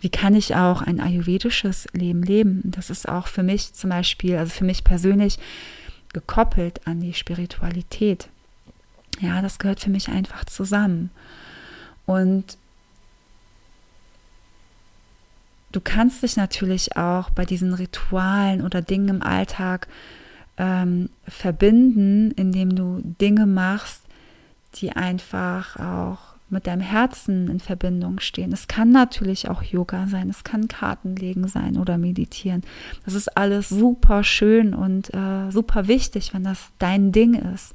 wie 0.00 0.08
kann 0.08 0.34
ich 0.34 0.54
auch 0.54 0.82
ein 0.82 1.00
ayurvedisches 1.00 1.86
Leben 1.92 2.22
leben. 2.22 2.62
Das 2.64 2.90
ist 2.90 3.08
auch 3.08 3.26
für 3.26 3.42
mich 3.42 3.74
zum 3.74 3.90
Beispiel, 3.90 4.36
also 4.36 4.52
für 4.52 4.64
mich 4.64 4.84
persönlich, 4.84 5.38
gekoppelt 6.12 6.86
an 6.86 7.00
die 7.00 7.14
Spiritualität. 7.14 8.28
Ja, 9.20 9.42
das 9.42 9.58
gehört 9.58 9.80
für 9.80 9.90
mich 9.90 10.08
einfach 10.08 10.44
zusammen. 10.44 11.10
Und 12.06 12.58
du 15.70 15.80
kannst 15.80 16.22
dich 16.22 16.36
natürlich 16.36 16.96
auch 16.96 17.30
bei 17.30 17.44
diesen 17.44 17.72
Ritualen 17.72 18.62
oder 18.62 18.82
Dingen 18.82 19.08
im 19.08 19.22
Alltag 19.22 19.88
ähm, 20.58 21.08
verbinden, 21.26 22.32
indem 22.32 22.74
du 22.74 23.00
Dinge 23.20 23.46
machst, 23.46 24.02
die 24.74 24.92
einfach 24.92 25.76
auch 25.76 26.31
mit 26.52 26.66
deinem 26.66 26.82
Herzen 26.82 27.48
in 27.48 27.60
Verbindung 27.60 28.20
stehen. 28.20 28.52
Es 28.52 28.68
kann 28.68 28.90
natürlich 28.90 29.48
auch 29.48 29.62
Yoga 29.62 30.06
sein, 30.06 30.28
es 30.28 30.44
kann 30.44 30.68
Kartenlegen 30.68 31.48
sein 31.48 31.76
oder 31.76 31.98
meditieren. 31.98 32.62
Das 33.04 33.14
ist 33.14 33.36
alles 33.36 33.68
super 33.68 34.22
schön 34.22 34.74
und 34.74 35.12
äh, 35.14 35.50
super 35.50 35.88
wichtig, 35.88 36.34
wenn 36.34 36.44
das 36.44 36.70
dein 36.78 37.10
Ding 37.10 37.34
ist. 37.34 37.72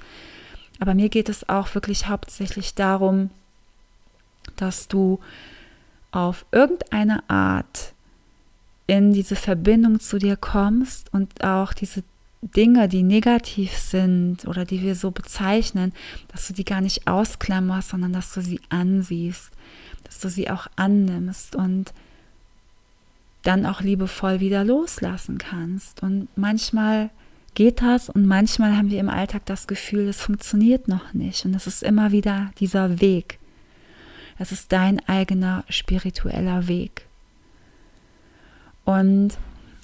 Aber 0.79 0.93
mir 0.93 1.09
geht 1.09 1.27
es 1.27 1.49
auch 1.49 1.73
wirklich 1.75 2.07
hauptsächlich 2.07 2.75
darum, 2.75 3.31
dass 4.55 4.87
du 4.87 5.19
auf 6.11 6.45
irgendeine 6.51 7.27
Art 7.29 7.93
in 8.85 9.11
diese 9.11 9.35
Verbindung 9.35 9.99
zu 9.99 10.17
dir 10.17 10.37
kommst 10.37 11.13
und 11.13 11.43
auch 11.43 11.73
diese 11.73 12.03
Dinge, 12.55 12.87
die 12.87 13.03
negativ 13.03 13.77
sind 13.77 14.47
oder 14.47 14.65
die 14.65 14.81
wir 14.81 14.95
so 14.95 15.11
bezeichnen, 15.11 15.93
dass 16.29 16.47
du 16.47 16.53
die 16.53 16.65
gar 16.65 16.81
nicht 16.81 17.07
ausklammerst, 17.07 17.89
sondern 17.89 18.13
dass 18.13 18.33
du 18.33 18.41
sie 18.41 18.59
ansiehst, 18.69 19.51
dass 20.03 20.19
du 20.19 20.29
sie 20.29 20.49
auch 20.49 20.67
annimmst 20.75 21.55
und 21.55 21.93
dann 23.43 23.65
auch 23.65 23.81
liebevoll 23.81 24.39
wieder 24.39 24.63
loslassen 24.63 25.37
kannst. 25.37 26.03
Und 26.03 26.27
manchmal 26.35 27.09
geht 27.53 27.81
das 27.81 28.09
und 28.09 28.25
manchmal 28.25 28.75
haben 28.75 28.91
wir 28.91 28.99
im 28.99 29.09
Alltag 29.09 29.45
das 29.45 29.67
Gefühl, 29.67 30.07
es 30.07 30.21
funktioniert 30.21 30.87
noch 30.87 31.13
nicht. 31.13 31.45
Und 31.45 31.55
es 31.55 31.65
ist 31.65 31.81
immer 31.81 32.11
wieder 32.11 32.51
dieser 32.59 33.01
Weg. 33.01 33.39
Es 34.37 34.51
ist 34.51 34.71
dein 34.71 34.99
eigener 35.07 35.63
spiritueller 35.69 36.67
Weg. 36.67 37.07
Und 38.85 39.37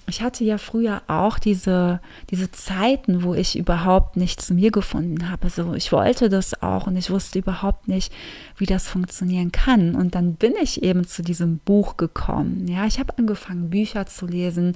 ich 0.06 0.22
hatte 0.22 0.44
ja 0.44 0.58
früher 0.58 1.02
auch 1.08 1.40
diese, 1.40 2.02
diese 2.30 2.52
Zeiten, 2.52 3.24
wo 3.24 3.34
ich 3.34 3.58
überhaupt 3.58 4.18
nicht 4.18 4.42
zu 4.42 4.54
mir 4.54 4.70
gefunden 4.70 5.30
habe. 5.30 5.46
Also 5.46 5.74
ich 5.76 5.92
wollte 5.94 6.30
das 6.30 6.62
auch 6.62 6.88
und 6.88 6.98
ich 6.98 7.10
wusste 7.10 7.40
überhaupt 7.40 7.88
nicht, 7.88 8.12
wie 8.58 8.66
das 8.66 8.88
funktionieren 8.88 9.54
kann. 9.54 9.96
Und 9.96 10.14
dann 10.16 10.36
bin 10.36 10.54
ich 10.62 10.84
eben 10.84 11.08
zu 11.08 11.24
diesem 11.24 11.60
Buch 11.60 11.96
gekommen. 11.96 12.68
Ja, 12.68 12.86
ich 12.86 13.00
habe 13.00 13.18
angefangen, 13.18 13.70
Bücher 13.70 14.06
zu 14.06 14.26
lesen. 14.28 14.76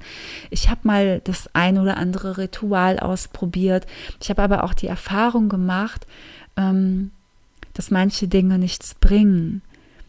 Ich 0.50 0.70
habe 0.70 0.80
mal 0.84 1.20
das 1.24 1.54
ein 1.54 1.78
oder 1.78 1.98
andere 1.98 2.38
Ritual 2.38 2.98
ausprobiert. 2.98 3.86
Ich 4.20 4.30
habe 4.30 4.42
aber 4.42 4.64
auch 4.64 4.72
die 4.72 4.86
Erfahrung 4.86 5.50
gemacht, 5.50 6.06
ähm, 6.56 7.10
dass 7.74 7.90
manche 7.90 8.28
Dinge 8.28 8.58
nichts 8.58 8.94
bringen. 8.94 9.60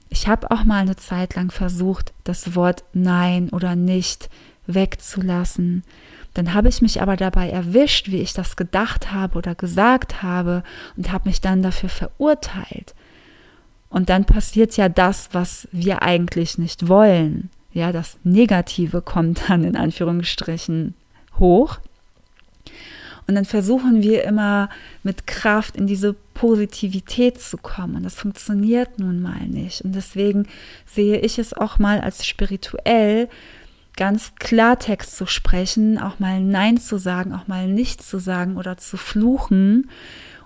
Ich 0.09 0.27
habe 0.27 0.49
auch 0.49 0.63
mal 0.63 0.79
eine 0.79 0.95
Zeit 0.95 1.35
lang 1.35 1.51
versucht, 1.51 2.13
das 2.23 2.55
Wort 2.55 2.83
Nein 2.93 3.49
oder 3.49 3.75
nicht 3.75 4.29
wegzulassen. 4.73 5.83
Dann 6.33 6.53
habe 6.53 6.69
ich 6.69 6.81
mich 6.81 7.01
aber 7.01 7.17
dabei 7.17 7.49
erwischt, 7.49 8.09
wie 8.11 8.21
ich 8.21 8.33
das 8.33 8.55
gedacht 8.55 9.11
habe 9.11 9.37
oder 9.37 9.55
gesagt 9.55 10.21
habe 10.21 10.63
und 10.95 11.11
habe 11.11 11.29
mich 11.29 11.41
dann 11.41 11.61
dafür 11.61 11.89
verurteilt. 11.89 12.93
Und 13.89 14.09
dann 14.09 14.25
passiert 14.25 14.77
ja 14.77 14.87
das, 14.87 15.29
was 15.31 15.67
wir 15.71 16.03
eigentlich 16.03 16.57
nicht 16.57 16.87
wollen. 16.87 17.49
Ja, 17.73 17.91
das 17.91 18.17
Negative 18.23 19.01
kommt 19.01 19.49
dann 19.49 19.63
in 19.63 19.75
Anführungsstrichen 19.75 20.93
hoch. 21.39 21.79
Und 23.27 23.35
dann 23.35 23.45
versuchen 23.45 24.01
wir 24.01 24.23
immer 24.23 24.69
mit 25.03 25.27
Kraft 25.27 25.75
in 25.75 25.85
diese 25.85 26.13
Positivität 26.33 27.39
zu 27.39 27.57
kommen. 27.57 27.97
Und 27.97 28.03
das 28.03 28.15
funktioniert 28.15 28.97
nun 28.97 29.21
mal 29.21 29.45
nicht. 29.47 29.81
Und 29.81 29.93
deswegen 29.93 30.47
sehe 30.87 31.19
ich 31.19 31.37
es 31.37 31.53
auch 31.53 31.77
mal 31.77 32.01
als 32.01 32.25
spirituell, 32.25 33.29
ganz 33.99 34.31
Klartext 34.39 35.17
zu 35.17 35.27
sprechen, 35.27 35.99
auch 35.99 36.19
mal 36.19 36.39
Nein 36.39 36.77
zu 36.77 36.97
sagen, 36.97 37.33
auch 37.33 37.47
mal 37.47 37.67
nicht 37.67 38.01
zu 38.01 38.17
sagen 38.17 38.55
oder 38.55 38.77
zu 38.77 38.95
fluchen 38.95 39.89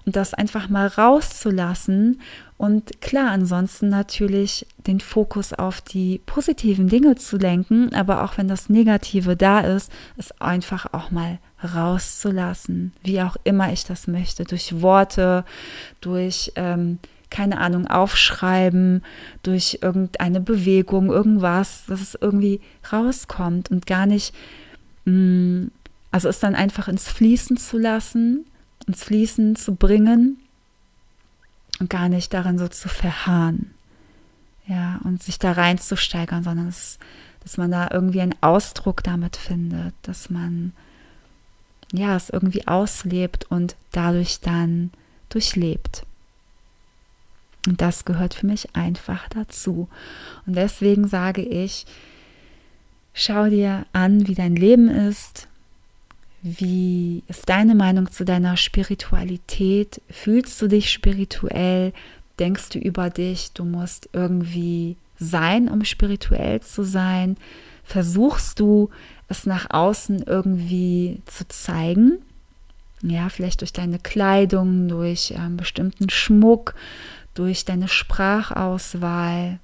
und 0.06 0.16
das 0.16 0.34
einfach 0.34 0.70
mal 0.70 0.88
rauszulassen. 0.88 2.20
Und 2.58 3.00
klar, 3.00 3.30
ansonsten 3.30 3.90
natürlich 3.90 4.66
den 4.88 5.00
Fokus 5.00 5.54
auf 5.54 5.82
die 5.82 6.20
positiven 6.26 6.88
Dinge 6.88 7.16
zu 7.16 7.38
lenken, 7.38 7.94
aber 7.94 8.24
auch 8.24 8.40
wenn 8.40 8.48
das 8.48 8.70
Negative 8.70 9.38
da 9.38 9.60
ist, 9.60 9.92
es 10.18 10.32
einfach 10.42 10.92
auch 10.92 11.12
mal 11.12 11.38
rauszulassen, 11.64 12.92
wie 13.04 13.22
auch 13.22 13.38
immer 13.44 13.72
ich 13.72 13.86
das 13.86 14.08
möchte, 14.08 14.46
durch 14.46 14.82
Worte, 14.82 15.46
durch 16.02 16.52
ähm, 16.56 16.98
keine 17.34 17.60
Ahnung, 17.60 17.88
aufschreiben, 17.88 19.04
durch 19.42 19.80
irgendeine 19.82 20.40
Bewegung, 20.40 21.10
irgendwas, 21.10 21.84
dass 21.88 22.00
es 22.00 22.16
irgendwie 22.20 22.62
rauskommt 22.92 23.72
und 23.72 23.88
gar 23.88 24.06
nicht, 24.06 24.34
mh, 25.06 25.14
mm, 25.14 25.72
also 26.12 26.30
es 26.30 26.40
dann 26.40 26.54
einfach 26.54 26.88
ins 26.88 27.10
Fließen 27.10 27.58
zu 27.58 27.80
lassen, 27.80 28.46
ins 28.86 29.04
Fließen 29.04 29.56
zu 29.56 29.74
bringen 29.74 30.38
und 31.80 31.90
gar 31.90 32.08
nicht 32.08 32.32
darin 32.34 32.60
so 32.60 32.68
zu 32.68 32.88
verharren. 32.88 33.72
Ja, 34.68 35.00
und 35.04 35.22
sich 35.24 35.40
da 35.40 35.54
reinzusteigern, 35.54 36.44
sondern 36.44 36.68
es, 36.68 37.00
dass 37.42 37.58
man 37.58 37.72
da 37.72 37.90
irgendwie 37.92 38.22
einen 38.22 38.36
Ausdruck 38.42 39.04
damit 39.04 39.36
findet, 39.36 39.96
dass 40.04 40.30
man 40.30 40.72
ja 41.92 42.16
es 42.16 42.30
irgendwie 42.30 42.68
auslebt 42.68 43.48
und 43.50 43.76
dadurch 43.92 44.40
dann 44.40 44.92
durchlebt. 45.30 46.06
Und 47.68 47.82
das 47.82 48.06
gehört 48.06 48.34
für 48.34 48.46
mich 48.46 48.76
einfach 48.76 49.28
dazu. 49.30 49.88
Und 50.46 50.56
deswegen 50.56 51.08
sage 51.08 51.42
ich, 51.42 51.86
schau 53.14 53.50
dir 53.50 53.86
an, 53.94 54.28
wie 54.28 54.36
dein 54.36 54.56
Leben 54.56 54.90
ist. 54.90 55.48
Wie 56.42 57.24
ist 57.30 57.48
deine 57.48 57.74
Meinung 57.74 58.12
zu 58.12 58.26
deiner 58.26 58.58
Spiritualität? 58.58 60.02
Fühlst 60.10 60.62
du 60.62 60.68
dich 60.68 60.92
spirituell? 60.92 61.94
Denkst 62.38 62.70
du 62.70 62.80
über 62.80 63.10
dich, 63.10 63.54
du 63.54 63.64
musst 63.64 64.10
irgendwie 64.12 64.98
sein, 65.18 65.70
um 65.70 65.86
spirituell 65.86 66.60
zu 66.60 66.84
sein? 66.84 67.38
Versuchst 67.86 68.60
du 68.60 68.90
es 69.30 69.46
nach 69.46 69.70
außen 69.70 70.24
irgendwie 70.24 71.22
zu 71.26 71.48
zeigen? 71.48 72.20
Ja, 73.02 73.30
vielleicht 73.30 73.62
durch 73.62 73.74
deine 73.74 74.00
Kleidung, 74.00 74.88
durch 74.88 75.34
ähm, 75.38 75.58
bestimmten 75.58 76.10
Schmuck, 76.10 76.74
durch 77.34 77.66
deine 77.66 77.88
Sprachauswahl, 77.88 79.60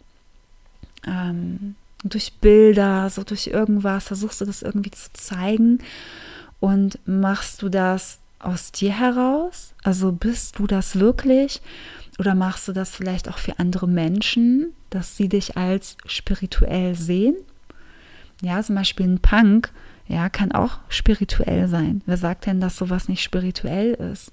ähm, 1.05 1.75
durch 2.03 2.33
Bilder, 2.33 3.09
so 3.09 3.23
durch 3.23 3.47
irgendwas, 3.47 4.05
versuchst 4.05 4.41
du 4.41 4.45
das 4.45 4.61
irgendwie 4.61 4.91
zu 4.91 5.11
zeigen 5.13 5.79
und 6.59 6.99
machst 7.05 7.61
du 7.61 7.69
das 7.69 8.19
aus 8.39 8.71
dir 8.71 8.93
heraus? 8.93 9.73
Also 9.83 10.11
bist 10.11 10.59
du 10.59 10.67
das 10.67 10.97
wirklich? 10.99 11.61
Oder 12.17 12.35
machst 12.35 12.67
du 12.67 12.73
das 12.73 12.91
vielleicht 12.91 13.29
auch 13.29 13.37
für 13.37 13.59
andere 13.59 13.87
Menschen, 13.87 14.73
dass 14.89 15.15
sie 15.15 15.29
dich 15.29 15.57
als 15.57 15.97
spirituell 16.05 16.95
sehen? 16.95 17.35
Ja, 18.41 18.61
zum 18.63 18.75
Beispiel 18.75 19.05
ein 19.05 19.19
Punk, 19.19 19.71
ja, 20.09 20.27
kann 20.27 20.51
auch 20.51 20.79
spirituell 20.89 21.67
sein. 21.67 22.01
Wer 22.07 22.17
sagt 22.17 22.47
denn, 22.47 22.59
dass 22.59 22.75
sowas 22.75 23.07
nicht 23.07 23.21
spirituell 23.21 23.93
ist? 23.93 24.31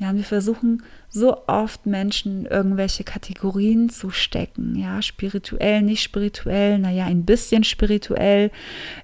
Ja, 0.00 0.14
wir 0.14 0.24
versuchen 0.24 0.82
so 1.10 1.46
oft 1.46 1.84
Menschen 1.84 2.46
irgendwelche 2.46 3.04
Kategorien 3.04 3.90
zu 3.90 4.10
stecken. 4.10 4.76
Ja, 4.76 5.02
spirituell, 5.02 5.82
nicht 5.82 6.02
spirituell, 6.02 6.78
naja, 6.78 7.04
ein 7.04 7.26
bisschen 7.26 7.64
spirituell. 7.64 8.50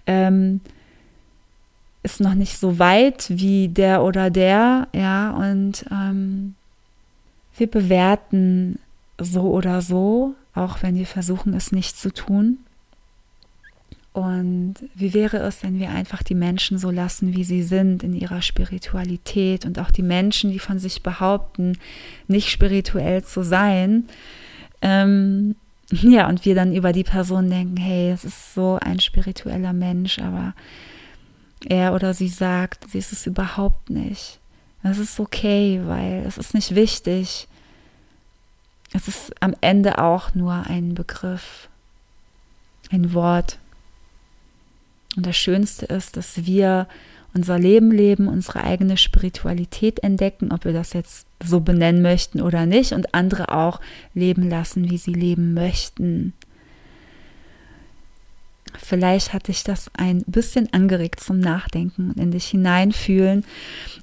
Ähm, 0.07 0.63
ist 2.03 2.21
noch 2.21 2.35
nicht 2.35 2.57
so 2.57 2.79
weit 2.79 3.27
wie 3.29 3.69
der 3.69 4.03
oder 4.03 4.31
der, 4.31 4.89
ja, 4.95 5.33
und 5.33 5.85
ähm, 5.91 6.55
wir 7.59 7.71
bewerten 7.71 8.79
so 9.19 9.51
oder 9.51 9.83
so, 9.83 10.35
auch 10.55 10.83
wenn 10.83 10.95
wir 10.95 11.07
versuchen, 11.07 11.53
es 11.53 11.73
nicht 11.73 11.99
zu 11.99 12.11
tun. 12.11 12.59
Und 14.17 14.77
wie 14.95 15.13
wäre 15.13 15.37
es, 15.41 15.63
wenn 15.63 15.79
wir 15.79 15.91
einfach 15.91 16.23
die 16.23 16.35
Menschen 16.35 16.79
so 16.79 16.91
lassen, 16.91 17.37
wie 17.37 17.45
sie 17.45 17.63
sind 17.63 18.03
in 18.03 18.15
ihrer 18.15 18.41
Spiritualität 18.41 19.67
und 19.67 19.79
auch 19.79 19.91
die 19.91 20.01
Menschen, 20.01 20.51
die 20.53 20.59
von 20.59 20.79
sich 20.79 21.03
behaupten, 21.03 21.77
nicht 22.27 22.49
spirituell 22.49 23.23
zu 23.25 23.43
sein. 23.43 24.09
Ähm, 24.81 25.55
ja, 25.91 26.31
und 26.31 26.47
wir 26.47 26.55
dann 26.55 26.75
über 26.75 26.95
die 26.95 27.05
Person 27.05 27.51
denken, 27.51 27.77
hey, 27.77 28.11
es 28.11 28.25
ist 28.25 28.55
so 28.55 28.79
ein 28.81 29.01
spiritueller 29.01 29.75
Mensch, 29.75 30.19
aber 30.19 30.55
er 31.67 31.93
oder 31.93 32.15
sie 32.15 32.29
sagt, 32.29 32.91
sie 32.91 32.97
ist 32.97 33.13
es 33.13 33.27
überhaupt 33.27 33.91
nicht. 33.91 34.39
Das 34.83 34.97
ist 34.97 35.21
okay, 35.21 35.83
weil 35.85 36.25
es 36.27 36.39
ist 36.39 36.55
nicht 36.55 36.75
wichtig. 36.75 37.49
Es 38.95 39.09
ist 39.09 39.35
am 39.43 39.55
Ende 39.61 39.99
auch 39.99 40.35
nur 40.35 40.55
ein 40.55 40.95
Begriff, 40.95 41.69
ein 42.91 43.13
Wort. 43.13 43.59
Und 45.17 45.27
das 45.27 45.37
Schönste 45.37 45.87
ist, 45.87 46.17
dass 46.17 46.47
wir 46.47 46.87
unser 47.35 47.59
Leben 47.59 47.91
leben, 47.91 48.29
unsere 48.29 48.65
eigene 48.65 48.97
Spiritualität 48.97 50.03
entdecken, 50.03 50.53
ob 50.53 50.65
wir 50.65 50.73
das 50.73 50.93
jetzt 50.95 51.27
so 51.43 51.61
benennen 51.61 52.01
möchten 52.01 52.41
oder 52.41 52.65
nicht, 52.65 52.93
und 52.93 53.15
andere 53.15 53.53
auch 53.53 53.81
leben 54.15 54.49
lassen, 54.49 54.91
wie 54.91 54.99
sie 54.99 55.13
leben 55.13 55.53
möchten. 55.53 56.33
Vielleicht 58.79 59.33
hat 59.33 59.49
dich 59.49 59.65
das 59.65 59.91
ein 59.97 60.23
bisschen 60.27 60.73
angeregt 60.73 61.21
zum 61.21 61.39
Nachdenken 61.41 62.11
und 62.11 62.19
in 62.19 62.31
dich 62.31 62.47
hineinfühlen. 62.47 63.45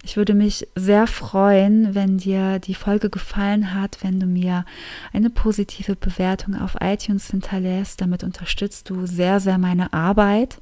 Ich 0.04 0.18
würde 0.18 0.34
mich 0.34 0.68
sehr 0.76 1.08
freuen, 1.08 1.96
wenn 1.96 2.18
dir 2.18 2.60
die 2.60 2.74
Folge 2.74 3.10
gefallen 3.10 3.74
hat, 3.74 4.00
wenn 4.02 4.20
du 4.20 4.26
mir 4.26 4.66
eine 5.12 5.30
positive 5.30 5.96
Bewertung 5.96 6.56
auf 6.56 6.76
iTunes 6.82 7.30
hinterlässt. 7.30 8.02
Damit 8.02 8.24
unterstützt 8.24 8.90
du 8.90 9.06
sehr, 9.06 9.40
sehr 9.40 9.58
meine 9.58 9.94
Arbeit. 9.94 10.58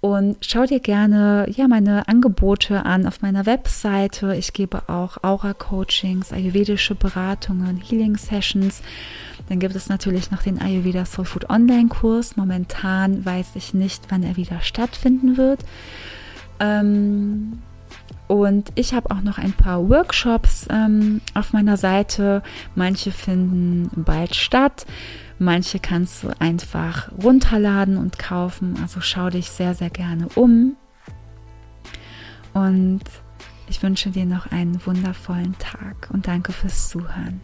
Und 0.00 0.36
schau 0.42 0.64
dir 0.64 0.78
gerne 0.78 1.46
ja 1.50 1.66
meine 1.66 2.06
Angebote 2.06 2.86
an 2.86 3.06
auf 3.06 3.20
meiner 3.20 3.46
Webseite. 3.46 4.36
Ich 4.36 4.52
gebe 4.52 4.88
auch 4.88 5.24
Aura-Coachings, 5.24 6.32
ayurvedische 6.32 6.94
Beratungen, 6.94 7.78
Healing-Sessions. 7.78 8.82
Dann 9.48 9.58
gibt 9.58 9.74
es 9.74 9.88
natürlich 9.88 10.30
noch 10.30 10.42
den 10.42 10.60
Ayurveda 10.60 11.04
Soul 11.04 11.24
Food 11.24 11.50
Online-Kurs. 11.50 12.36
Momentan 12.36 13.24
weiß 13.24 13.56
ich 13.56 13.74
nicht, 13.74 14.04
wann 14.08 14.22
er 14.22 14.36
wieder 14.36 14.60
stattfinden 14.60 15.36
wird. 15.36 15.64
Ähm, 16.60 17.58
Und 18.28 18.70
ich 18.74 18.94
habe 18.94 19.10
auch 19.10 19.22
noch 19.22 19.38
ein 19.38 19.52
paar 19.52 19.88
Workshops 19.88 20.68
ähm, 20.70 21.22
auf 21.34 21.52
meiner 21.52 21.76
Seite. 21.76 22.42
Manche 22.74 23.10
finden 23.10 23.90
bald 23.96 24.36
statt. 24.36 24.86
Manche 25.38 25.78
kannst 25.78 26.24
du 26.24 26.30
einfach 26.40 27.12
runterladen 27.22 27.96
und 27.96 28.18
kaufen. 28.18 28.76
Also 28.82 29.00
schau 29.00 29.30
dich 29.30 29.50
sehr, 29.50 29.74
sehr 29.74 29.90
gerne 29.90 30.28
um. 30.34 30.76
Und 32.54 33.02
ich 33.68 33.82
wünsche 33.82 34.10
dir 34.10 34.26
noch 34.26 34.50
einen 34.50 34.84
wundervollen 34.84 35.56
Tag 35.58 36.08
und 36.12 36.26
danke 36.26 36.52
fürs 36.52 36.88
Zuhören. 36.88 37.40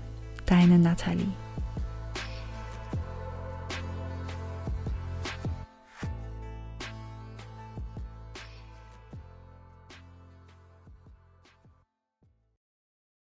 Deine 0.46 0.78
Nathalie. 0.78 1.43